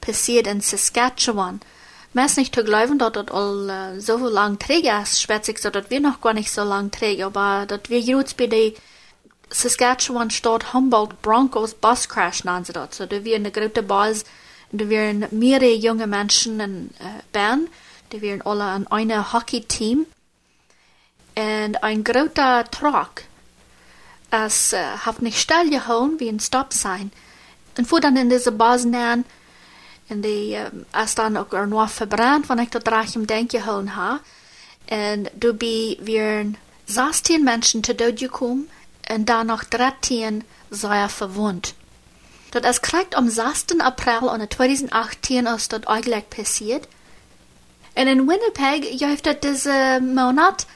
passiert 0.00 0.46
in 0.46 0.60
Saskatchewan. 0.60 1.60
Meist 2.12 2.38
nicht 2.38 2.54
zu 2.54 2.62
glauben, 2.62 2.98
dass 2.98 3.12
das 3.12 3.28
all 3.28 3.96
uh, 3.96 4.00
so 4.00 4.16
lang 4.28 4.58
träge 4.58 4.90
ist, 5.02 5.20
schwätzig, 5.20 5.58
so 5.58 5.70
dass 5.70 5.90
wir 5.90 6.00
noch 6.00 6.20
gar 6.20 6.34
nicht 6.34 6.52
so 6.52 6.62
lang 6.62 6.90
träge, 6.90 7.26
aber 7.26 7.66
dass 7.66 7.88
wir 7.88 8.00
jetzt 8.00 8.36
bei 8.36 8.46
der 8.46 8.72
Saskatchewan 9.50 10.30
Stadt 10.30 10.72
Humboldt 10.72 11.20
Broncos 11.22 11.74
Bus 11.74 12.08
Crash 12.08 12.44
nennen 12.44 12.64
sie 12.64 12.72
das. 12.72 12.96
So, 12.96 13.06
da 13.06 13.24
wir 13.24 13.36
eine 13.36 13.50
große 13.50 13.82
Bus, 13.82 14.24
da 14.72 14.88
wären 14.88 15.26
mehrere 15.30 15.74
junge 15.74 16.06
Menschen 16.06 16.60
in 16.60 16.90
äh, 17.00 17.22
Bern, 17.32 17.68
die 18.12 18.22
wären 18.22 18.42
alle 18.42 18.64
an 18.64 18.86
einem 18.86 19.32
Hockey-Team. 19.32 20.06
Und 21.36 21.82
ein 21.82 22.04
großer 22.04 22.64
Truck, 22.70 23.22
es 24.30 24.72
äh, 24.72 24.84
hat 24.98 25.22
nicht 25.22 25.38
stillgehalten 25.38 26.20
wie 26.20 26.28
ein 26.28 26.40
Stop-Sign. 26.40 27.10
Und 27.76 27.86
fuhr 27.86 28.00
dann 28.00 28.16
in 28.16 28.30
diese 28.30 28.52
Bus 28.52 28.84
nähen, 28.84 29.24
und 30.08 30.22
die 30.22 30.54
äh, 30.54 30.70
ist 31.02 31.18
dann 31.18 31.36
auch 31.36 31.50
nur 31.66 31.88
verbrannt, 31.88 32.48
wenn 32.48 32.58
ich 32.58 32.70
das 32.70 32.86
recht 32.86 33.16
im 33.16 33.26
Denken 33.26 33.58
gehalten 33.58 33.96
habe. 33.96 34.20
Und 34.90 35.30
dabei 35.38 35.96
wären 36.00 36.56
16 36.86 37.42
Menschen 37.44 37.82
zu 37.84 37.96
Tod 37.96 38.16
gekommen, 38.16 38.68
en 39.10 39.24
dan 39.24 39.46
nog 39.46 39.68
13 39.68 40.42
sei 40.70 41.02
er 41.02 41.10
verwund. 41.10 41.74
Dat 42.50 42.64
is 42.64 42.80
correct 42.80 43.16
om 43.16 43.30
16 43.30 43.80
april 43.80 44.34
in 44.34 44.48
2018 44.48 45.46
is 45.46 45.68
dat 45.68 45.84
eigenlijk 45.84 46.28
passiert. 46.28 46.86
En 47.92 48.06
in 48.06 48.26
Winnipeg 48.26 48.98
heeft 48.98 49.24
dat 49.24 49.42
deze 49.42 50.00
maand 50.14 50.66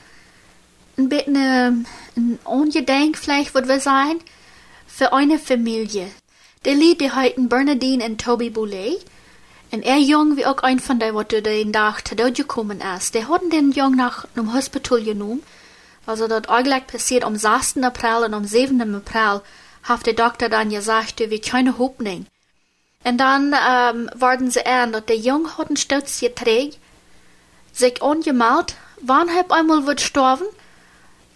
een 0.95 1.09
beetje 1.09 1.73
een 2.15 2.39
ongedenk 2.43 3.17
vielleicht, 3.17 3.53
wat 3.53 3.67
we 3.67 3.81
zijn, 3.81 4.21
für 4.87 5.13
eine 5.13 5.39
Familie. 5.39 6.13
Die 6.61 6.77
Lied, 6.77 6.99
die 6.99 7.11
heiten 7.11 7.49
Bernadine 7.49 8.05
und 8.05 8.25
Toby 8.25 8.51
Boulet. 8.51 9.03
En 9.69 9.83
er 9.83 9.99
jong 9.99 10.37
wie 10.37 10.47
auch 10.47 10.63
ein 10.63 10.81
von 10.81 10.99
der, 10.99 11.15
wat 11.15 11.31
den 11.31 11.73
Tag 11.73 12.05
gekommen 12.35 12.81
ist. 12.97 13.15
Die 13.15 13.25
hatten 13.25 13.51
den 13.51 13.73
jong 13.73 13.97
nach 13.97 14.27
einem 14.35 14.53
Hospital 14.53 15.03
genommen 15.03 15.43
also 16.07 16.27
dat 16.27 16.47
eigenlijk 16.47 16.87
passiert 16.87 17.25
am 17.25 17.37
6. 17.37 17.83
April 17.83 18.25
und 18.25 18.35
am 18.35 18.45
7. 18.45 18.81
April, 18.95 19.43
hat 19.83 20.07
der 20.07 20.15
Doktor 20.15 20.49
dann 20.49 20.71
gesagt, 20.71 21.21
wir 21.21 21.41
keine 21.41 21.79
Hoffnung. 21.79 22.27
Und 23.05 23.19
dann 23.19 23.55
ähm, 23.55 24.11
worden 24.15 24.51
sie 24.51 24.65
an, 24.65 24.93
dass 24.93 25.05
der 25.05 25.17
Junge 25.17 25.59
hat 25.59 25.69
einen 25.69 25.77
Sturz 25.77 26.21
geträgt, 26.21 26.79
sich 27.73 28.01
ungemalt, 28.01 28.77
wann 29.01 29.29
hab 29.35 29.53
einmal 29.53 29.87
wird 29.87 30.01
sterben, 30.01 30.47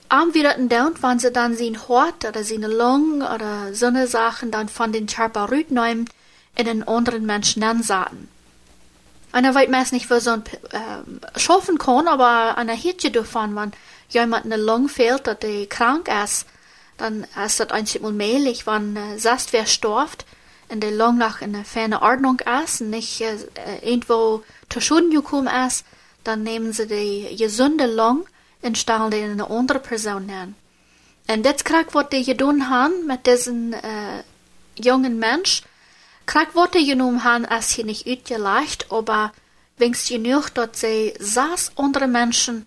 am 0.09 0.33
wieder 0.33 0.57
in 0.57 0.71
down, 0.71 0.95
wann 1.01 1.19
sie 1.19 1.31
dann 1.31 1.57
sein 1.57 1.89
Hort 1.89 2.25
oder 2.25 2.43
seine 2.43 2.69
Lungen 2.69 3.21
oder 3.21 3.75
so 3.75 3.87
eine 3.87 4.07
Sachen 4.07 4.51
dann 4.51 4.71
von 4.71 4.93
den 4.93 5.07
Körper 5.07 5.51
nehmen 5.51 6.09
in 6.57 6.65
den 6.65 6.89
anderen 6.89 7.27
Menschen 7.27 7.63
ansaten. 7.63 8.29
Einer 9.33 9.55
weiß 9.55 9.69
meist 9.69 9.93
nicht, 9.93 10.11
wo 10.11 10.19
so 10.19 10.31
ein 10.31 10.43
äh, 10.71 11.39
schaffen 11.39 11.79
kann, 11.79 12.09
aber 12.09 12.57
einer 12.57 12.75
Hitche 12.75 13.11
davon, 13.11 13.55
wenn 13.57 13.73
jemand 14.09 14.47
eine 14.47 14.57
Lung 14.57 14.89
fehlt 14.89 15.23
oder 15.23 15.35
die 15.35 15.67
krank 15.67 16.09
ist, 16.25 16.47
dann 16.97 17.27
ist 17.45 17.61
das 17.61 17.71
einmal 17.71 18.13
mählich, 18.13 18.67
wenn 18.67 18.97
äh, 18.97 19.19
sonst 19.19 19.53
wer 19.53 19.67
stirbt 19.67 20.25
und 20.69 20.83
die 20.83 20.89
Lung 20.89 21.19
nach 21.19 21.43
in 21.43 21.55
einer 21.55 21.65
ferne 21.65 22.03
Ordnung 22.03 22.41
ist 22.65 22.81
und 22.81 22.91
nicht 22.91 23.21
äh, 23.21 23.37
irgendwo 23.83 24.43
zu 24.69 24.81
Schulden 24.81 25.11
gekommen 25.11 25.49
ist, 25.67 25.85
dann 26.25 26.43
nehmen 26.43 26.73
sie 26.73 26.87
die 26.87 27.37
gesunde 27.37 27.87
Lung 27.87 28.27
und 28.63 28.77
stellen 28.77 29.11
die 29.11 29.19
in 29.19 29.33
eine 29.33 29.51
andere 29.51 29.79
Person 29.79 30.29
hin. 30.29 30.55
Und 31.29 31.45
das 31.45 31.65
kriegt, 31.65 31.95
was 31.95 32.09
die 32.09 32.25
getan 32.25 32.71
haben 32.71 33.07
mit 33.07 33.27
diesem 33.27 33.73
äh, 33.73 34.23
jungen 34.77 35.19
Mensch, 35.19 35.63
genommen 36.85 37.25
haben, 37.25 37.45
ist 37.45 37.73
hier 37.73 37.87
nicht 37.87 38.07
utgeleicht, 38.07 38.93
aber 38.93 39.33
wenigstens 39.79 40.11
genug, 40.11 40.55
dass 40.55 40.81
sie 40.81 41.15
sechs 41.19 41.73
andere 41.77 42.07
Menschen 42.07 42.67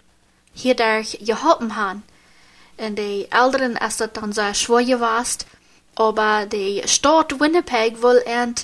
hierdurch 0.54 1.20
geholfen 1.22 1.76
haben. 1.76 2.04
Und 2.78 2.98
die 2.98 3.28
Älteren 3.30 3.78
ist 3.78 4.02
das 4.02 4.14
dann 4.14 4.34
sehr 4.34 4.56
schwer 4.56 4.84
gewesen, 4.84 5.46
aber 5.96 6.48
die 6.48 6.82
Stadt 6.88 7.40
Winnipeg 7.40 8.02
will 8.02 8.24
ein 8.26 8.56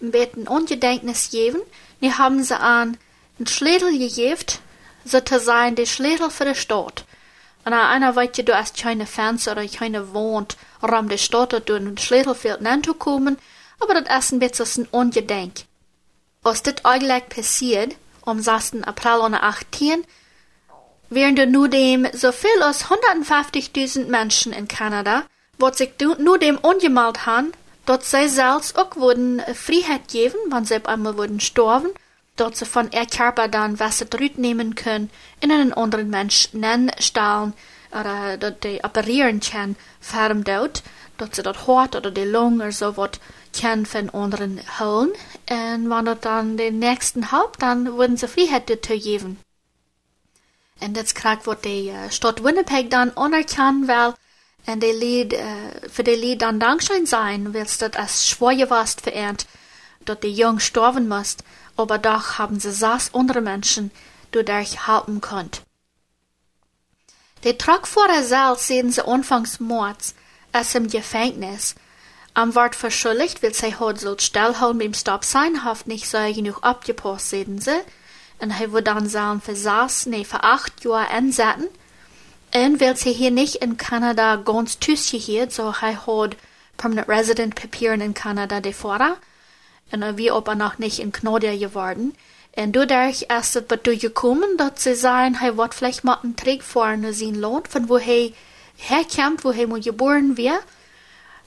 bisschen 0.00 0.46
Ungedenknis 0.46 1.30
geben. 1.30 1.60
Die 2.02 2.12
haben 2.12 2.44
sie 2.44 2.58
an 2.58 2.98
einen 3.38 3.46
Schlädel 3.46 3.98
gegeben, 3.98 4.44
sein, 5.04 5.74
die 5.76 5.86
Schlädel 5.86 6.28
für 6.28 6.44
die 6.44 6.54
Stadt. 6.54 7.06
Und 7.64 7.72
einer 7.72 8.14
weiß 8.14 8.32
du 8.44 8.54
hast 8.54 8.76
keine 8.76 9.06
Fenster 9.06 9.52
oder 9.52 9.66
keine 9.66 10.12
Wohnt, 10.12 10.56
um 10.82 11.08
die 11.08 11.16
Stadt 11.16 11.52
durch 11.68 11.80
ein 11.80 11.96
Schlädelfeld 11.96 12.60
kommen, 12.98 13.38
aber 13.82 14.00
das 14.00 14.26
ist 14.26 14.32
ein 14.32 14.38
bisschen 14.38 14.84
ein 14.84 14.88
Ungedenk. 14.90 15.64
Was 16.42 16.62
das 16.62 16.84
eigentlich 16.84 17.28
passiert, 17.28 17.96
am 18.24 18.40
6. 18.40 18.82
April 18.82 19.34
18, 19.34 20.04
während 21.10 21.50
nur 21.50 21.68
dem 21.68 22.06
so 22.12 22.32
viel 22.32 22.62
als 22.62 22.86
150.000 22.86 24.06
Menschen 24.06 24.52
in 24.52 24.68
Kanada, 24.68 25.24
wat 25.58 25.76
sich 25.76 25.92
nur 26.18 26.38
dem 26.38 26.58
ungemalt 26.58 27.26
han, 27.26 27.52
dort 27.86 28.04
sei 28.04 28.28
selbst 28.28 28.78
auch 28.78 28.96
wurden 28.96 29.40
Freiheit 29.54 30.08
geben, 30.08 30.38
wann 30.48 30.64
sie 30.64 30.84
einmal 30.86 31.16
wurden 31.16 31.40
sterben, 31.40 31.90
dort 32.36 32.56
sie 32.56 32.66
von 32.66 32.90
ihr 32.92 33.06
Körper 33.06 33.48
dann 33.48 33.78
Wasser 33.78 34.06
drüt 34.06 34.38
nehmen 34.38 34.74
können, 34.74 35.10
in 35.40 35.52
einen 35.52 35.72
anderen 35.72 36.10
Mensch 36.10 36.48
nennen 36.52 36.90
stellen, 36.98 37.52
oder 37.92 38.38
dort 38.38 38.64
die 38.64 38.82
operieren 38.82 39.40
können, 39.40 39.76
ferm 40.00 40.44
dort, 40.44 40.82
dort 41.18 41.34
sie 41.34 41.42
dort 41.42 41.66
Hort 41.66 41.94
oder 41.94 42.10
die 42.10 42.24
Lunge 42.24 42.64
oder 42.64 42.72
so 42.72 42.96
wat 42.96 43.20
können 43.52 43.86
von 43.86 44.10
anderen 44.10 44.60
holen, 44.78 45.10
und 45.50 45.90
wenn 45.90 46.04
dort 46.04 46.24
dann 46.24 46.56
den 46.56 46.78
nächsten 46.78 47.32
Haupt, 47.32 47.62
dann 47.62 47.92
wurden 47.92 48.16
sie 48.16 48.28
Freiheit 48.28 48.70
dazu 48.70 48.98
geben. 48.98 49.38
En 50.82 50.92
dat 50.92 51.12
krijgt 51.12 51.44
wordt 51.44 51.62
de 51.62 51.84
uh, 51.84 51.98
stad 52.08 52.40
Winnipeg 52.40 52.88
dan 52.88 53.14
anerkannt 53.14 53.86
wel. 53.86 54.14
En 54.64 54.78
de 54.78 54.96
lied, 54.98 55.32
uh, 55.32 55.40
für 55.90 56.02
de 56.02 56.18
lied 56.18 56.40
dan 56.40 56.58
dankschein 56.58 57.06
sein, 57.06 57.52
weil 57.52 57.66
dat 57.78 57.96
als 57.96 58.28
schwer 58.28 58.68
was 58.68 58.94
verehrt, 59.02 59.46
dat 60.04 60.22
de 60.22 60.32
jung 60.32 60.60
sterben 60.60 61.08
musst, 61.08 61.42
aber 61.76 61.98
doch 61.98 62.38
haben 62.38 62.60
sie 62.60 62.72
sechs 62.72 63.10
andere 63.12 63.40
Menschen, 63.40 63.92
die 64.34 64.44
dich 64.44 64.86
helfen 64.86 65.20
könnt. 65.20 65.62
Der 67.44 67.58
Truckfahrer 67.58 68.22
selbst 68.22 68.66
sehen 68.66 68.90
sie 68.90 69.06
anfangs 69.06 69.60
mords, 69.60 70.14
als 70.52 70.74
im 70.74 70.88
Gefängnis. 70.88 71.74
Am 72.34 72.54
Wort 72.54 72.74
verschuldigt, 72.74 73.42
weil 73.42 73.54
sie 73.54 73.74
hat 73.74 74.00
so 74.00 74.16
stillhalten 74.18 74.78
beim 74.78 74.94
Stop 74.94 75.24
sein, 75.24 75.64
haft 75.64 75.86
nicht 75.86 76.08
so 76.08 76.18
genug 76.18 76.62
abgepasst, 76.62 77.30
sehen 77.30 77.60
sie 77.60 77.82
en 78.42 78.50
hij 78.50 78.68
wordt 78.68 78.84
dan 78.84 79.08
zijn 79.08 79.40
voor 79.40 79.56
zes, 79.56 80.04
nee, 80.04 80.26
voor 80.26 80.40
acht 80.40 80.72
jaar 80.82 81.16
inzetten. 81.16 81.68
En 82.48 82.76
wil 82.76 82.96
ze 82.96 83.08
hier 83.08 83.30
niet 83.30 83.54
in 83.54 83.76
Canada 83.76 84.40
ganz 84.44 84.74
toegeheerd, 84.74 85.52
so 85.52 85.72
hij 85.80 85.92
had 85.92 86.34
permanent 86.76 87.08
resident 87.08 87.54
papieren 87.54 88.00
in 88.00 88.12
Canada 88.12 88.60
de 88.60 88.74
fora. 88.74 89.18
En 89.88 90.14
wie 90.14 90.34
ob 90.34 90.48
er 90.48 90.56
noch 90.56 90.78
nicht 90.78 90.98
in 90.98 91.10
Canada 91.10 91.56
geworden. 91.56 92.16
En 92.50 92.70
dadurch 92.70 93.22
ist 93.22 93.56
es 93.56 93.66
dazu 93.66 93.98
gekommen, 93.98 94.56
dass 94.56 94.82
sie 94.82 94.94
sagen, 94.94 95.34
hij 95.34 95.54
wordt 95.54 95.74
vielleicht 95.74 96.02
mal 96.02 96.18
einen 96.22 96.34
Trick 96.34 96.62
vorne 96.62 97.12
zijn 97.12 97.38
Land, 97.38 97.68
von 97.68 97.88
wo 97.88 97.98
hij 97.98 98.34
herkommt, 98.76 99.42
wo 99.42 99.52
hij 99.52 99.66
mal 99.66 99.82
geboren 99.82 100.34
wird. 100.34 100.62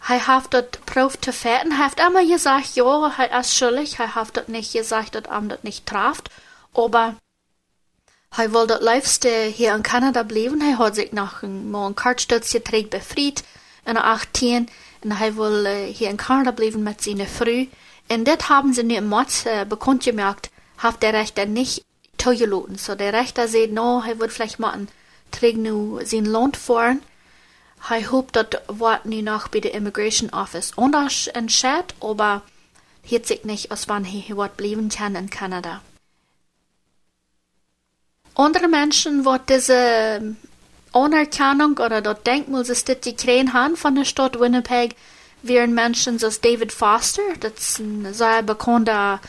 Hij 0.05 0.21
heeft 0.25 0.51
dat 0.51 0.79
proef 0.83 1.15
te 1.15 1.33
fetten. 1.33 1.71
Hij 1.71 1.83
heeft 1.83 1.99
immer 1.99 2.25
gesagt, 2.27 2.73
ja, 2.73 3.11
hij 3.11 3.39
is 3.39 3.55
schuldig. 3.55 3.97
Hij 3.97 4.09
heeft 4.13 4.33
dat 4.33 4.47
nicht 4.47 4.71
gesagt, 4.71 5.11
dat 5.11 5.27
hem 5.29 5.47
dat 5.47 5.63
nicht 5.63 5.85
trafft. 5.85 6.29
Aber 6.71 7.13
hij 8.29 8.49
wil 8.49 8.67
dat 8.67 8.81
liefste 8.81 9.51
hier 9.55 9.73
in 9.73 9.81
Kanada 9.81 10.23
blijven. 10.23 10.61
Hij 10.61 10.71
had 10.71 10.95
zich 10.95 11.11
nog 11.11 11.41
een, 11.41 11.69
mal 11.69 11.85
een 11.85 11.93
kartstutz 11.93 12.51
getrekt 12.51 12.89
befried 12.89 13.43
in 13.83 13.97
18. 13.97 14.69
En 14.99 15.11
hij 15.11 15.33
wil 15.33 15.65
uh, 15.65 15.71
hier 15.71 16.09
in 16.09 16.15
Kanada 16.15 16.51
blijven 16.51 16.83
met 16.83 17.03
zijn 17.03 17.27
vrouw. 17.27 17.65
En 18.07 18.23
dit 18.23 18.47
hebben 18.47 18.73
ze 18.73 18.83
nu 18.83 18.95
in 18.95 19.07
Mats 19.07 19.45
uh, 19.45 19.61
bekend 19.67 20.03
gemaakt. 20.03 20.49
Heeft 20.75 21.01
der 21.01 21.11
Rechter 21.11 21.47
nicht 21.47 21.83
toegelaten. 22.15 22.79
So 22.79 22.95
der 22.95 23.11
Rechter 23.11 23.47
sagt, 23.47 23.71
no, 23.71 24.01
hij 24.01 24.17
wil 24.17 24.29
vielleicht 24.29 24.57
mal 24.57 24.73
een 24.73 24.89
Träg 25.29 25.55
nu 25.55 26.05
zijn 26.05 26.29
Land 26.29 26.57
fahren. 26.57 27.01
Hij 27.87 28.05
hoopt 28.05 28.33
dat 28.33 28.61
wordt 28.65 29.03
nu 29.03 29.21
nog 29.21 29.49
bij 29.49 29.59
de 29.59 29.69
Immigration 29.69 30.33
Office 30.33 30.71
anders 30.75 31.31
entscheidt, 31.31 31.93
aber 31.99 32.41
hielt 33.01 33.27
sich 33.27 33.43
nicht, 33.43 33.69
als 33.69 33.85
wann 33.85 34.05
hij 34.05 34.35
wordt 34.35 34.55
blijven 34.55 34.87
kann 34.87 35.15
in 35.15 35.29
Kanada. 35.29 35.81
Andere 38.33 38.67
Menschen, 38.67 39.23
wat 39.23 39.47
diese 39.47 40.35
Anerkennung 40.91 41.77
oder 41.79 42.01
dat 42.01 42.25
Denkmalsystem 42.25 42.97
gekriegt 43.01 43.53
haben 43.53 43.77
von 43.77 43.95
der 43.95 44.05
Stadt 44.05 44.39
Winnipeg, 44.39 44.95
wären 45.41 45.73
Menschen 45.73 46.23
als 46.23 46.41
David 46.41 46.71
Foster, 46.71 47.21
das 47.39 47.53
ist 47.57 47.79
ein 47.79 48.13
sehr 48.13 48.43
bekannter 48.43 49.21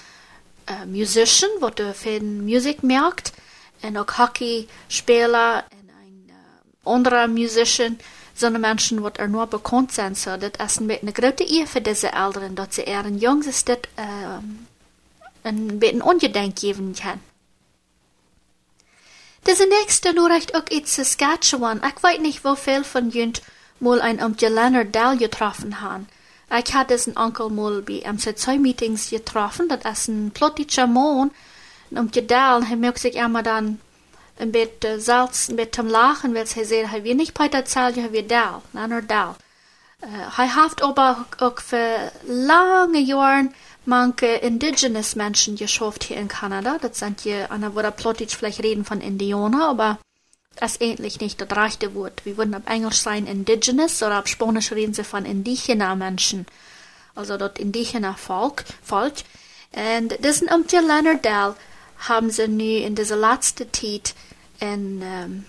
uh, 0.70 0.84
musician, 0.86 1.50
wat 1.60 1.76
de 1.76 1.94
veel 1.94 2.22
muziek 2.22 2.82
maakt, 2.82 3.32
en 3.80 3.98
ook 3.98 4.10
hockeyspeler 4.10 5.64
en 5.68 5.90
een 6.02 6.24
uh, 6.28 6.34
andere 6.82 7.26
musician, 7.28 7.98
zijn 8.38 8.60
mensen 8.60 9.00
wat 9.00 9.18
er 9.18 9.28
nur 9.28 9.48
bekend 9.48 9.92
zijn. 9.92 10.16
So, 10.16 10.36
dat 10.36 10.60
is 10.60 10.76
een 10.76 10.86
beetje 10.86 11.06
een 11.06 11.14
grote 11.14 11.52
eer 11.52 11.66
voor 11.66 11.82
deze 11.82 12.12
ouderen, 12.12 12.54
dat 12.54 12.74
ze 12.74 12.84
er 12.84 13.04
een 13.04 13.18
jongens 13.18 13.64
dit 13.64 13.88
uh, 13.98 14.36
een 15.42 15.78
beetje 15.78 16.04
ongedenk 16.04 16.58
geven 16.58 16.94
kan. 17.02 17.20
Deze 19.42 19.66
nächste 19.66 20.50
ook 20.52 20.68
iets 20.68 20.92
Saskatchewan. 20.92 21.82
Ik 21.82 21.98
weet 22.00 22.20
niet 22.20 22.38
hoeveel 22.42 22.84
van 22.84 23.08
jullie 23.08 23.42
mal 23.78 24.00
ein 24.00 24.20
Amtje 24.20 24.50
Leonard 24.50 24.92
Dell 24.92 25.16
getroffen 25.16 25.72
haben. 25.80 26.08
Ich 26.48 26.74
hatte 26.74 26.94
diesen 26.94 27.16
Onkel 27.16 27.50
mal 27.50 27.82
bei 27.82 28.04
MC2-Meetings 28.04 29.10
getroffen. 29.10 29.68
Das 29.68 29.82
ist 29.84 30.08
ein 30.08 30.30
plottischer 30.30 30.86
Mann. 30.86 31.30
Und 31.90 32.12
Gedal, 32.12 32.62
er 32.68 32.76
möchte 32.76 33.00
sich 33.00 33.16
immer 33.16 33.42
dann 33.42 33.80
ein 34.38 34.52
bisschen 34.52 35.00
Salz, 35.00 35.48
ein 35.48 35.56
bisschen 35.56 35.88
lachen, 35.88 36.34
weil 36.34 36.42
er 36.42 36.46
sagt, 36.46 36.70
er 36.70 37.04
will 37.04 37.14
nicht 37.14 37.34
Peter 37.34 37.58
erzählen, 37.58 37.98
er 37.98 38.12
will 38.12 38.22
Dal, 38.22 38.62
Leonard 38.72 39.10
Dal. 39.10 39.34
Uh, 40.02 40.06
er 40.36 40.54
hat 40.54 40.82
aber 40.82 41.24
auch 41.38 41.58
für 41.58 42.12
lange 42.26 43.00
Jahre 43.00 43.48
manche 43.86 44.26
indigenous 44.26 45.16
Menschen 45.16 45.56
geschafft 45.56 46.04
hier 46.04 46.18
in 46.18 46.28
Kanada. 46.28 46.76
Das 46.80 46.98
sind 46.98 47.20
hier, 47.20 47.50
einer 47.50 47.74
würde 47.74 47.90
plottisch 47.90 48.36
vielleicht 48.36 48.62
reden 48.62 48.84
von 48.84 49.00
Indianer, 49.00 49.68
aber 49.68 49.98
das 50.56 50.76
endlich 50.78 51.20
nicht 51.20 51.40
das 51.40 51.56
rechte 51.56 51.94
Wort. 51.94 52.24
Wir 52.24 52.36
würden 52.36 52.54
auf 52.54 52.66
Englisch 52.66 53.00
sein 53.00 53.26
indigenous 53.26 54.02
oder 54.02 54.18
auf 54.18 54.26
Spanisch 54.26 54.72
reden 54.72 54.94
sie 54.94 55.04
von 55.04 55.24
indigener 55.24 55.96
Menschen. 55.96 56.46
Also 57.14 57.36
dort 57.36 57.58
indigener 57.58 58.14
Volk, 58.14 58.64
Volk. 58.82 59.14
Und 59.72 60.22
diesen 60.24 60.48
Umtje 60.48 60.80
Leonard 60.80 61.24
Dell 61.24 61.54
haben 62.08 62.30
sie 62.30 62.48
nu 62.48 62.84
in 62.84 62.94
dieser 62.94 63.16
letzten 63.16 63.72
Zeit 63.72 64.14
ein, 64.60 65.02
um, 65.02 65.44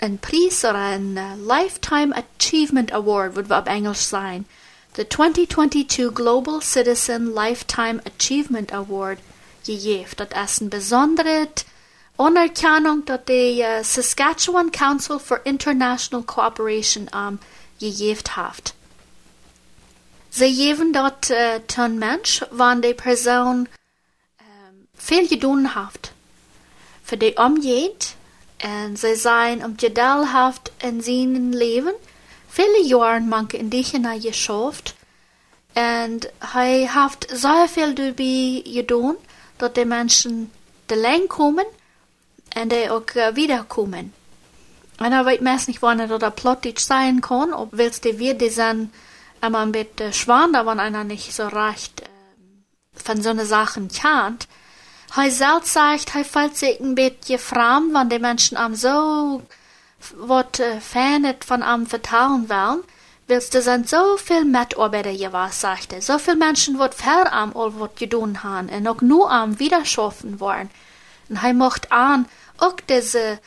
ein 0.00 0.18
Preis 0.18 0.64
oder 0.64 0.74
ein 0.74 1.16
uh, 1.16 1.34
Lifetime 1.36 2.14
Achievement 2.14 2.92
Award, 2.92 3.36
würde 3.36 3.56
auf 3.56 3.66
Englisch 3.66 3.98
sein. 3.98 4.44
The 4.96 5.08
2022 5.08 6.14
Global 6.14 6.60
Citizen 6.60 7.32
Lifetime 7.32 8.00
Achievement 8.04 8.72
Award 8.72 9.18
gegeben. 9.64 10.10
Das 10.16 10.52
ist 10.52 10.60
ein 10.62 10.70
besonderes 10.70 11.66
Anerkennung 12.16 13.04
dat 13.04 13.28
de 13.28 13.62
uh, 13.62 13.82
Saskatchewan 13.82 14.72
Council 14.72 15.18
for 15.18 15.40
International 15.44 16.24
Cooperation 16.24 17.08
um, 17.14 17.38
gegeben 17.78 18.36
hat. 18.36 18.74
Sie 20.30 20.52
geben 20.54 20.92
dort 20.92 21.30
uh, 21.30 21.60
ten 21.66 21.98
Mensch, 21.98 22.44
wann 22.50 22.82
die 22.82 22.94
Person 22.94 23.68
um, 24.40 24.88
viel 24.94 25.28
getan 25.28 25.74
hat 25.74 26.12
für 27.08 27.16
die 27.16 27.34
Umgeht 27.36 28.14
und 28.62 28.98
sie 28.98 29.14
seien 29.14 29.64
um 29.64 29.76
gedelhaft 29.76 30.72
in 30.82 31.00
seinem 31.00 31.52
Leben 31.52 31.94
viele 32.48 32.82
Jahre 32.82 33.20
manche 33.20 33.56
Indigener 33.56 34.18
geschafft 34.18 34.94
und 35.74 36.28
er 36.54 36.94
hat 36.94 37.26
sehr 37.30 37.68
viel 37.68 37.94
dabei 37.94 38.62
getan, 38.64 39.16
dass 39.58 39.72
die 39.72 39.84
Menschen 39.84 40.50
de 40.88 40.96
Länge 40.96 41.26
kommen 41.26 41.66
en 42.48 42.68
de 42.68 42.90
ook 42.90 43.14
uh, 43.14 43.28
wiederkommen. 43.34 44.12
En 44.96 45.10
dan 45.10 45.24
weet 45.24 45.40
meest 45.40 45.66
niet 45.66 45.78
wanneer 45.78 46.18
dat 46.18 46.34
plottig 46.34 46.80
sein 46.80 47.20
kann, 47.20 47.54
ob 47.54 47.72
willst 47.72 48.04
du 48.04 48.18
wieder 48.18 48.50
sein, 48.50 48.92
immer 49.40 49.58
ein 49.58 49.72
bisschen 49.72 50.12
schwanger, 50.12 50.66
wenn 50.66 50.80
einer 50.80 51.04
nicht 51.04 51.34
so 51.34 51.46
recht 51.46 52.00
äh, 52.00 52.06
von 53.04 53.22
so 53.22 53.32
ne 53.32 53.46
Sachen 53.46 53.88
kennt. 53.88 54.48
Hij 55.10 55.30
selbst 55.30 55.72
sagt, 55.72 56.12
hij 56.12 56.24
fühlt 56.24 56.56
sich 56.56 56.80
ein 56.80 56.94
bisschen 56.94 57.38
fremd, 57.38 57.94
wenn 57.94 58.08
die 58.08 58.18
Menschen 58.18 58.56
am 58.56 58.74
so 58.74 59.42
wat 60.16 60.60
äh, 60.60 60.80
fernet 60.80 61.44
von 61.44 61.62
am 61.62 61.86
vertrauen 61.86 62.48
wollen. 62.48 62.84
Willst 63.26 63.52
du 63.52 63.60
sind 63.60 63.88
so 63.88 64.16
viel 64.16 64.44
Mitarbeiter 64.44 65.12
gewesen, 65.12 65.52
sagt 65.52 65.92
er. 65.92 66.00
So 66.00 66.18
viele 66.18 66.36
Menschen, 66.36 66.78
wat 66.78 66.94
ver 66.94 67.32
am 67.32 67.54
all 67.54 67.78
wat 67.78 67.96
gedun 67.96 68.42
haben, 68.42 68.68
und 68.68 68.88
auch 68.88 69.02
nur 69.02 69.30
am 69.30 69.58
wiederschaffen 69.58 70.40
wollen. 70.40 70.70
Und 71.28 71.42
hij 71.42 71.52
mocht 71.52 71.92
an, 71.92 72.26
auch 72.58 72.76
diese 72.88 73.38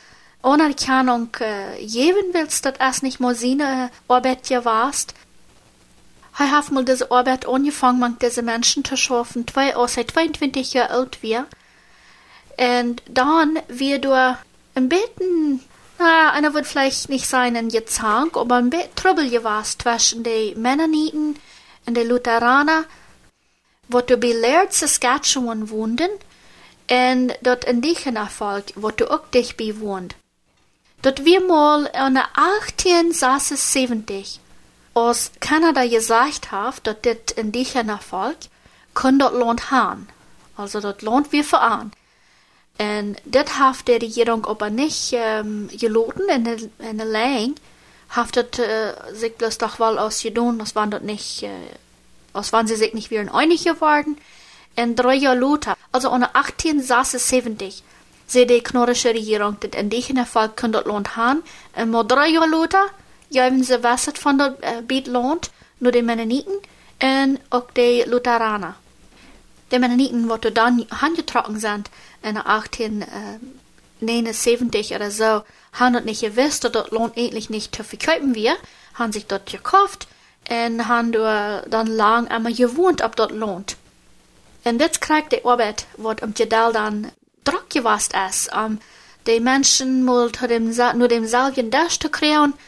Anerkennung 0.42 1.28
äh, 1.40 1.84
geben 1.84 2.32
willst, 2.32 2.64
dass 2.64 2.74
es 2.78 3.02
nicht 3.02 3.20
mal 3.20 3.34
seine 3.34 3.90
Arbeit 4.08 4.50
warst. 4.64 5.14
Er 6.38 6.50
hat 6.50 6.70
mal 6.70 6.84
diese 6.84 7.10
Arbeit 7.10 7.46
angefangen, 7.46 8.00
mit 8.00 8.22
diese 8.22 8.42
Menschen 8.42 8.84
zu 8.84 8.96
schaffen, 8.96 9.46
zwei, 9.46 9.76
als 9.76 9.96
er 9.96 10.08
22 10.08 10.72
Jahre 10.72 10.90
alt 10.90 11.22
war. 11.22 11.46
Und 12.56 13.02
dann 13.08 13.58
wird 13.68 14.06
er 14.06 14.38
ein 14.74 14.88
bisschen, 14.88 15.60
na, 15.98 16.32
einer 16.32 16.54
wird 16.54 16.66
vielleicht 16.66 17.08
nicht 17.08 17.32
ein 17.34 17.68
Gezank, 17.68 18.36
aber 18.36 18.56
ein 18.56 18.70
bisschen 18.70 18.94
Trouble 18.94 19.28
gewesen 19.28 19.78
zwischen 19.78 20.22
den 20.22 20.60
Mennoniten 20.60 21.38
und 21.86 21.96
den 21.96 22.08
Lutheraner, 22.08 22.84
wo 23.88 24.00
du 24.00 24.16
bei 24.16 24.32
Laird 24.32 24.72
Saskatchewan 24.72 25.68
wohnten, 25.68 26.10
en 26.86 27.36
dat 27.40 27.64
indigene 27.64 28.28
volk 28.28 28.68
wat 28.74 28.98
du 28.98 29.08
ook 29.08 29.24
dichtbij 29.30 29.74
woont. 29.74 30.14
Dat 31.00 31.18
wir 31.18 31.46
mal 31.46 31.84
in 31.84 32.20
1876 32.32 34.38
aus 34.92 35.30
Kanada 35.38 35.86
gesagt 35.86 36.50
hat, 36.50 36.80
dat 36.82 37.02
dit 37.02 37.30
indigene 37.30 37.98
volk 37.98 38.36
kon 38.92 39.18
dat 39.18 39.32
land 39.32 39.70
haben. 39.70 40.08
Also 40.54 40.80
dat 40.80 41.02
land 41.02 41.30
wir 41.30 41.44
veran. 41.44 41.92
En 42.76 43.16
dit 43.22 43.52
heeft 43.58 43.86
de 43.86 43.98
regering 43.98 44.46
aber 44.46 44.70
nicht 44.70 45.12
ähm, 45.12 45.68
geloten 45.76 46.28
in 46.28 46.44
de, 46.44 46.68
in 46.78 46.96
lijn. 46.96 47.56
Heeft 48.08 48.34
het 48.34 48.58
uh, 48.58 48.66
sich 49.14 49.36
bloß 49.36 49.58
doch 49.58 49.78
wel 49.78 49.98
ausgedaan, 49.98 50.60
als 50.60 50.74
waren 50.74 51.08
uh, 51.08 51.48
als 52.32 52.52
waren 52.52 52.66
sie 52.66 52.76
sich 52.76 52.92
nicht 52.92 53.10
wieder 53.10 53.34
einig 53.34 53.62
geworden 53.62 54.18
en 54.74 54.94
drei 54.94 55.14
Jahre 55.14 55.38
later, 55.38 55.76
also 55.90 56.08
in 56.14 56.22
1876, 56.22 57.82
zei 58.26 58.44
de 58.44 58.60
knorrische 58.60 59.10
regering 59.10 59.58
dat 59.58 59.74
indigene 59.74 60.26
volk 60.26 60.56
kon 60.56 60.70
dat 60.70 60.86
land 60.86 61.08
haben. 61.08 61.44
En 61.70 61.90
maar 61.90 62.06
drei 62.06 62.32
Jahre 62.32 62.48
later, 62.48 62.90
gaven 63.32 63.64
ze 63.64 63.80
wasset 63.80 64.18
van 64.18 64.36
dat 64.36 64.52
uh, 64.60 64.68
beet 64.86 65.06
land 65.06 65.50
naar 65.78 65.92
de 65.92 66.02
Mennoniten 66.02 66.60
en 66.96 67.38
ook 67.48 67.74
de 67.74 68.04
Lutheraner. 68.08 68.74
De 69.68 69.78
Mennoniten, 69.78 70.26
wat 70.26 70.50
dan 70.52 70.84
aangetrokken 70.88 71.60
zijn 71.60 71.84
in 72.20 72.34
1879 72.34 74.90
oder 74.90 75.10
so, 75.10 75.44
haben 75.70 75.92
dat 75.92 76.04
nicht 76.04 76.20
gewusst, 76.20 76.62
dat 76.62 76.72
dat 76.72 76.90
land 76.90 77.16
endlich 77.16 77.48
nicht 77.48 77.76
zu 77.76 77.84
verkaufen 77.84 78.34
wir, 78.34 78.56
haben 78.92 79.12
sich 79.12 79.26
dort 79.26 79.50
gekauft 79.50 80.06
en 80.42 80.88
haben 80.88 81.12
dann 81.70 81.86
lang 81.86 82.28
einmal 82.28 82.54
gewohnt 82.54 83.02
auf 83.02 83.14
dat 83.14 83.30
land. 83.30 83.76
En 84.62 84.76
dit 84.76 84.98
krijgt 84.98 85.30
de 85.30 85.42
arbeid 85.42 85.86
wat 85.96 86.22
om 86.22 86.30
Jadal 86.34 86.72
dan 86.72 87.10
druk 87.42 87.64
gewast 87.68 88.12
is, 88.28 88.48
om 88.64 88.80
de 89.22 89.40
mensen 89.40 90.04
moet 90.04 90.48
dem, 90.48 90.74
nur 90.96 91.08
demselben 91.08 91.70
das 91.70 91.98
krijgen, 91.98 92.50
dat 92.50 92.58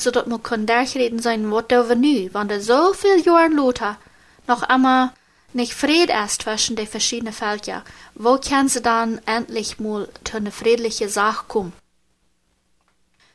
ze 0.00 0.10
dat 0.10 0.26
moet 0.26 0.40
kunnen 0.40 0.66
dergereden 0.66 1.20
zijn 1.20 1.48
wat 1.48 1.72
over 1.72 1.96
nu, 1.96 2.28
want 2.32 2.50
er 2.50 2.62
zoveel 2.62 3.20
jaren 3.22 3.54
later 3.54 3.96
nog 4.44 4.66
immer 4.66 5.12
nicht 5.52 5.72
Fried 5.72 6.10
erst 6.10 6.42
zwischen 6.42 6.76
den 6.76 6.86
verschiedenen 6.86 7.32
Völkern, 7.32 7.82
wo 8.14 8.38
kann 8.38 8.68
sie 8.68 8.82
dann 8.82 9.20
endlich 9.26 9.78
mal 9.78 10.08
zu 10.24 10.36
einer 10.36 10.52
friedlichen 10.52 11.08
Sache 11.08 11.44
kommen? 11.46 11.72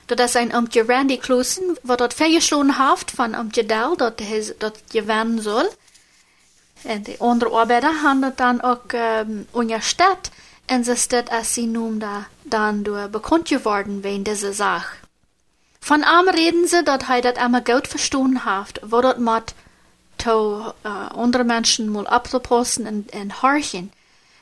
Dat 0.05 0.19
is 0.19 0.33
een 0.33 0.55
omtje 0.55 0.83
Randy 0.83 1.17
Kloesen, 1.17 1.77
wat 1.81 1.97
dat 1.97 2.13
vergesloten 2.13 2.73
heeft 2.73 3.11
van 3.11 3.37
omtje 3.37 3.65
Del, 3.65 3.97
dat 3.97 4.19
hij 4.19 4.53
dat 4.57 4.81
gewinnen 4.87 5.41
zal. 5.41 5.73
En 6.83 7.03
de 7.03 7.15
andere 7.17 7.51
arbeider 7.51 8.19
dat 8.19 8.37
dan 8.37 8.61
ook 8.61 8.91
um, 8.91 9.47
ondersteunt. 9.51 10.29
En 10.65 10.83
ze 10.83 10.95
staat 10.95 11.29
als 11.29 11.53
sie 11.53 11.97
da, 11.97 12.27
dan 12.41 12.83
door 12.83 13.09
bekannt 13.09 13.47
geworden 13.47 14.01
wegen 14.01 14.23
dieser 14.23 14.53
Sache. 14.53 15.04
Von 15.85 16.03
am 16.03 16.27
reden 16.27 16.67
sie, 16.67 16.83
dat 16.83 17.05
hij 17.05 17.21
dat 17.21 17.37
einmal 17.37 17.61
gut 17.63 17.87
heeft, 17.93 18.79
wo 18.81 19.01
dat 19.01 19.19
mat 19.19 19.53
to 20.15 20.73
uh, 20.83 21.11
andere 21.15 21.43
Menschen 21.43 21.89
mal 21.89 22.07
abzupassen 22.07 22.87
und, 22.87 23.13
und 23.13 23.43
horchen. 23.43 23.91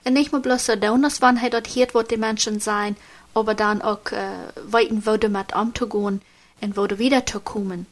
Und 0.05 0.13
nicht 0.13 0.31
mal 0.31 0.39
bloß 0.39 0.65
so 0.65 0.75
down, 0.77 1.05
wann 1.19 1.35
hij 1.35 1.49
dat 1.49 1.67
hiert, 1.67 1.93
wat 1.93 2.11
die 2.11 2.17
Menschen 2.17 2.61
sein, 2.61 2.95
aber 3.33 3.55
dann 3.55 3.81
auch 3.81 4.09
äh, 4.11 4.53
weiten 4.71 5.05
würde 5.05 5.27
mit 5.27 5.53
umzugehen 5.53 6.21
und 6.61 6.75
würde 6.77 6.97
wieder 6.97 7.25
zu 7.25 7.41
kommen. 7.41 7.87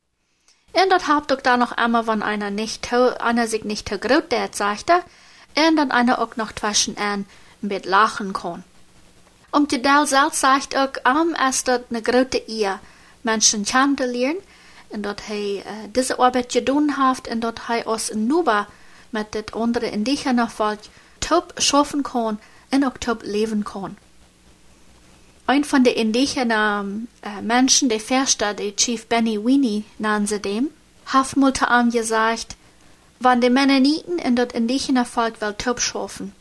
Und 0.72 0.90
das 0.90 1.10
habt 1.10 1.34
auch 1.34 1.42
da 1.42 1.58
noch 1.58 1.74
einmal, 1.74 2.08
wenn 2.08 2.24
einer 2.24 2.52
nicht, 2.52 2.94
einer 2.94 3.48
sich 3.48 3.66
nicht 3.66 3.90
zu 3.90 4.00
groß 4.00 4.30
der 4.30 4.48
sagte, 4.54 5.04
und 5.58 5.76
dann 5.76 5.92
einer 5.92 6.20
auch 6.20 6.38
noch 6.38 6.54
zwischen 6.54 6.98
ein 6.98 7.26
mit 7.60 7.86
lachen 7.86 8.32
kann. 8.32 8.64
Um 9.52 9.68
die 9.68 9.82
Dal 9.82 10.08
selbst 10.08 10.40
sagt 10.40 10.74
auch, 10.74 10.94
am 11.04 11.36
ist 11.50 11.68
das 11.68 11.82
eine 11.90 12.02
große 12.02 12.48
Ehe, 12.48 12.80
Menschen 13.24 13.66
kennenzulernen, 13.66 14.42
und 14.90 15.04
dort 15.04 15.28
hij 15.28 15.60
äh, 15.60 15.88
diese 15.96 16.20
Arbeit 16.20 16.52
getan 16.52 16.98
hat, 16.98 17.28
und 17.28 17.42
dort 17.42 17.68
hij 17.68 17.86
aus 17.86 18.14
Nuba 18.14 18.68
mit 19.12 19.34
das 19.34 19.54
andere 19.54 19.88
indigene 19.88 20.48
Volk 20.48 20.80
top 21.20 21.54
schaffen 21.58 22.04
kann 22.04 22.40
und 22.72 22.84
auch 22.84 22.98
top 23.00 23.24
leben 23.24 23.64
kann. 23.64 23.98
Ein 25.48 25.64
von 25.64 25.84
den 25.84 25.96
indigenen 25.96 27.08
äh, 27.22 27.42
Menschen, 27.42 27.90
der 27.90 28.00
Versta, 28.00 28.54
der 28.54 28.76
Chief 28.76 29.06
Benny 29.08 29.44
Winnie, 29.44 29.86
nannen 29.98 30.28
sie 30.28 30.40
dem, 30.40 30.70
hat 31.06 31.36
am 31.64 31.90
gesagt, 31.90 32.56
wenn 33.20 33.42
die 33.42 33.50
Mennoniten 33.50 34.18
in 34.18 34.36
das 34.36 34.54
indigene 34.54 35.06
Volk 35.06 35.42
will 35.42 35.54
top 35.58 35.80
schaffen, 35.80 36.34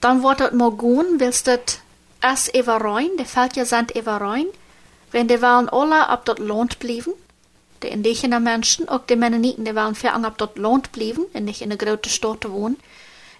dann 0.00 0.22
wird 0.22 0.40
das 0.40 0.52
morgen, 0.52 1.20
willst 1.20 1.46
das 1.46 1.78
es 2.20 2.52
everoin, 2.54 3.16
der 3.18 3.26
Völker 3.26 3.64
sind 3.64 3.94
everoin, 3.94 4.46
wenn 5.12 5.28
die 5.28 5.40
wollen 5.42 5.68
alle 5.68 6.08
ab 6.08 6.24
dort 6.24 6.38
Land 6.38 6.78
blieben, 6.78 7.12
die 7.82 7.88
indigenen 7.88 8.42
Menschen, 8.42 8.88
auch 8.88 9.06
die 9.06 9.16
Mennoniten, 9.16 9.64
die 9.64 9.74
wollen 9.74 9.94
für 9.94 10.12
ab 10.12 10.38
dort 10.38 10.58
Land 10.58 10.92
blieben, 10.92 11.26
und 11.32 11.44
nicht 11.44 11.62
in 11.62 11.70
der 11.70 11.78
großen 11.78 12.10
Stadt 12.10 12.48
wohnen, 12.48 12.76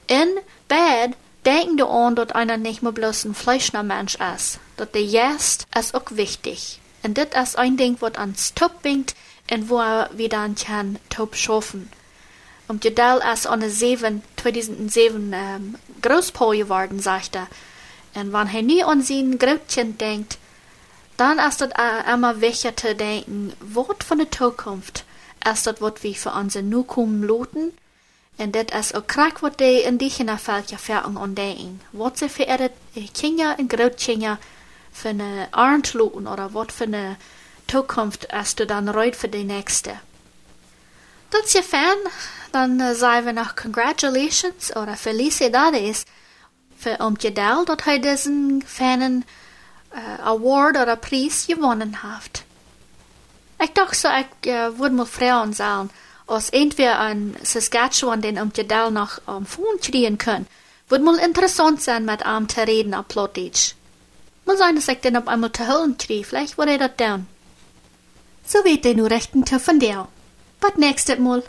in 0.06 0.28
bed 0.68 1.16
denken 1.44 1.76
du 1.76 1.86
an, 1.86 2.16
dass 2.16 2.30
einer 2.32 2.56
nicht 2.56 2.82
mehr 2.82 2.92
bloß 2.92 3.24
ein 3.24 3.34
fleischner 3.34 3.82
Mensch 3.82 4.16
ist. 4.36 4.58
Dat 4.76 4.94
de 4.94 5.02
jest 5.02 5.66
ist 5.78 5.94
auch 5.94 6.10
wichtig. 6.10 6.80
Und 7.02 7.16
das 7.18 7.50
ist 7.50 7.58
ein 7.58 7.76
Ding, 7.76 7.96
was 8.00 8.16
ans 8.16 8.52
Top 8.54 8.82
bringt 8.82 9.14
und 9.50 9.70
wo 9.70 9.78
er 9.78 10.10
wieder 10.12 10.38
an 10.38 10.56
kann 10.56 10.98
Top 11.08 11.36
schaffen. 11.36 11.90
Und 12.68 12.82
die 12.82 12.94
Dell 12.94 13.20
ist 13.32 13.46
an 13.46 13.68
7, 13.68 14.22
2007 14.36 15.32
ähm, 15.32 15.76
Großpaul 16.02 16.56
geworden, 16.56 16.98
sagt 16.98 17.36
er. 17.36 17.46
Und 18.14 18.32
wenn 18.32 18.48
er 18.48 18.62
nie 18.62 18.82
an 18.82 19.02
sein 19.02 19.38
Grötchen 19.38 19.98
denkt, 19.98 20.38
dann 21.16 21.38
ist 21.38 21.60
das 21.60 21.70
äh, 21.70 22.12
immer 22.12 22.40
wichtig 22.40 22.78
zu 22.78 22.94
denken, 22.94 23.52
was 23.60 23.86
von 24.06 24.18
der 24.18 24.30
Zukunft 24.30 25.04
ist 25.50 25.66
das, 25.66 25.80
was 25.80 26.02
wir 26.02 26.14
für 26.14 26.30
unsere 26.30 26.68
Zukunft 26.68 27.28
loten 27.28 27.72
en 28.36 28.50
dit 28.50 28.74
is 28.74 28.94
ook 28.94 29.06
krak 29.06 29.38
wat 29.38 29.58
de 29.58 29.82
indigene 29.82 30.38
veltje 30.38 30.78
verang 30.78 31.18
ontdekken. 31.18 31.80
Wat 31.90 32.18
ze 32.18 32.28
verder 32.28 32.70
Kinder 33.12 33.54
en 33.58 33.68
Grootkinder 33.68 34.38
für 34.92 35.08
eine 35.08 35.48
Arntloten 35.50 36.26
oder 36.26 36.52
wat 36.52 36.72
für 36.72 36.84
eine 36.84 37.16
Zukunft 37.66 38.28
hast 38.32 38.58
du 38.58 38.66
dann 38.66 38.88
reut 38.88 39.16
für 39.16 39.28
die 39.28 39.44
nächste. 39.44 39.94
Das 41.28 41.52
je 41.52 41.62
fan, 41.62 41.98
dann 42.52 42.80
äh, 42.80 42.94
sagen 42.94 43.26
wir 43.26 43.32
noch 43.32 43.56
Congratulations 43.56 44.76
oder 44.76 44.96
Felicidades 44.96 46.04
für 46.78 46.98
um 46.98 47.16
Jedel, 47.18 47.64
dass 47.64 47.86
er 47.86 47.98
diesen 47.98 48.62
Fanen 48.62 49.22
äh, 49.22 49.45
Award 50.24 50.76
oder 50.76 50.96
Preis 50.96 51.46
gewonnen 51.46 52.02
hat. 52.02 52.44
Ich 53.62 53.70
dachte 53.70 54.08
ich 54.42 54.50
äh, 54.50 54.78
würde 54.78 54.94
mal 54.94 55.06
fragen 55.06 55.52
sagen, 55.52 55.90
als 56.26 56.50
entweder 56.50 56.98
an 56.98 57.36
Saskatchewan 57.42 58.20
den 58.20 58.38
um 58.38 58.52
Jedel 58.54 58.90
noch 58.90 59.20
am 59.26 59.46
Phone 59.46 59.80
kriegen 59.80 60.18
können, 60.18 60.46
würde 60.88 61.04
mal 61.04 61.18
interessant 61.18 61.80
sein, 61.80 62.04
mit 62.04 62.24
ihm 62.26 62.48
zu 62.48 62.60
reden 62.60 62.94
auf 62.94 63.08
Plattdeutsch. 63.08 63.74
Mal 64.44 64.56
sein, 64.56 64.76
dass 64.76 64.88
ich 64.88 65.00
den 65.00 65.16
auf 65.16 65.28
einmal 65.28 65.52
zu 65.52 65.66
holen 65.66 65.96
kriege, 65.98 66.24
vielleicht 66.24 66.58
wurde 66.58 66.72
er 66.72 66.88
das 66.88 66.96
down. 66.96 67.26
So 68.44 68.64
wird 68.64 68.86
er 68.86 68.94
nur 68.94 69.10
rechten 69.10 69.44
von 69.46 69.80
der. 69.80 70.08
But 70.60 70.78
next 70.78 71.08
it 71.08 71.18
mal. 71.18 71.42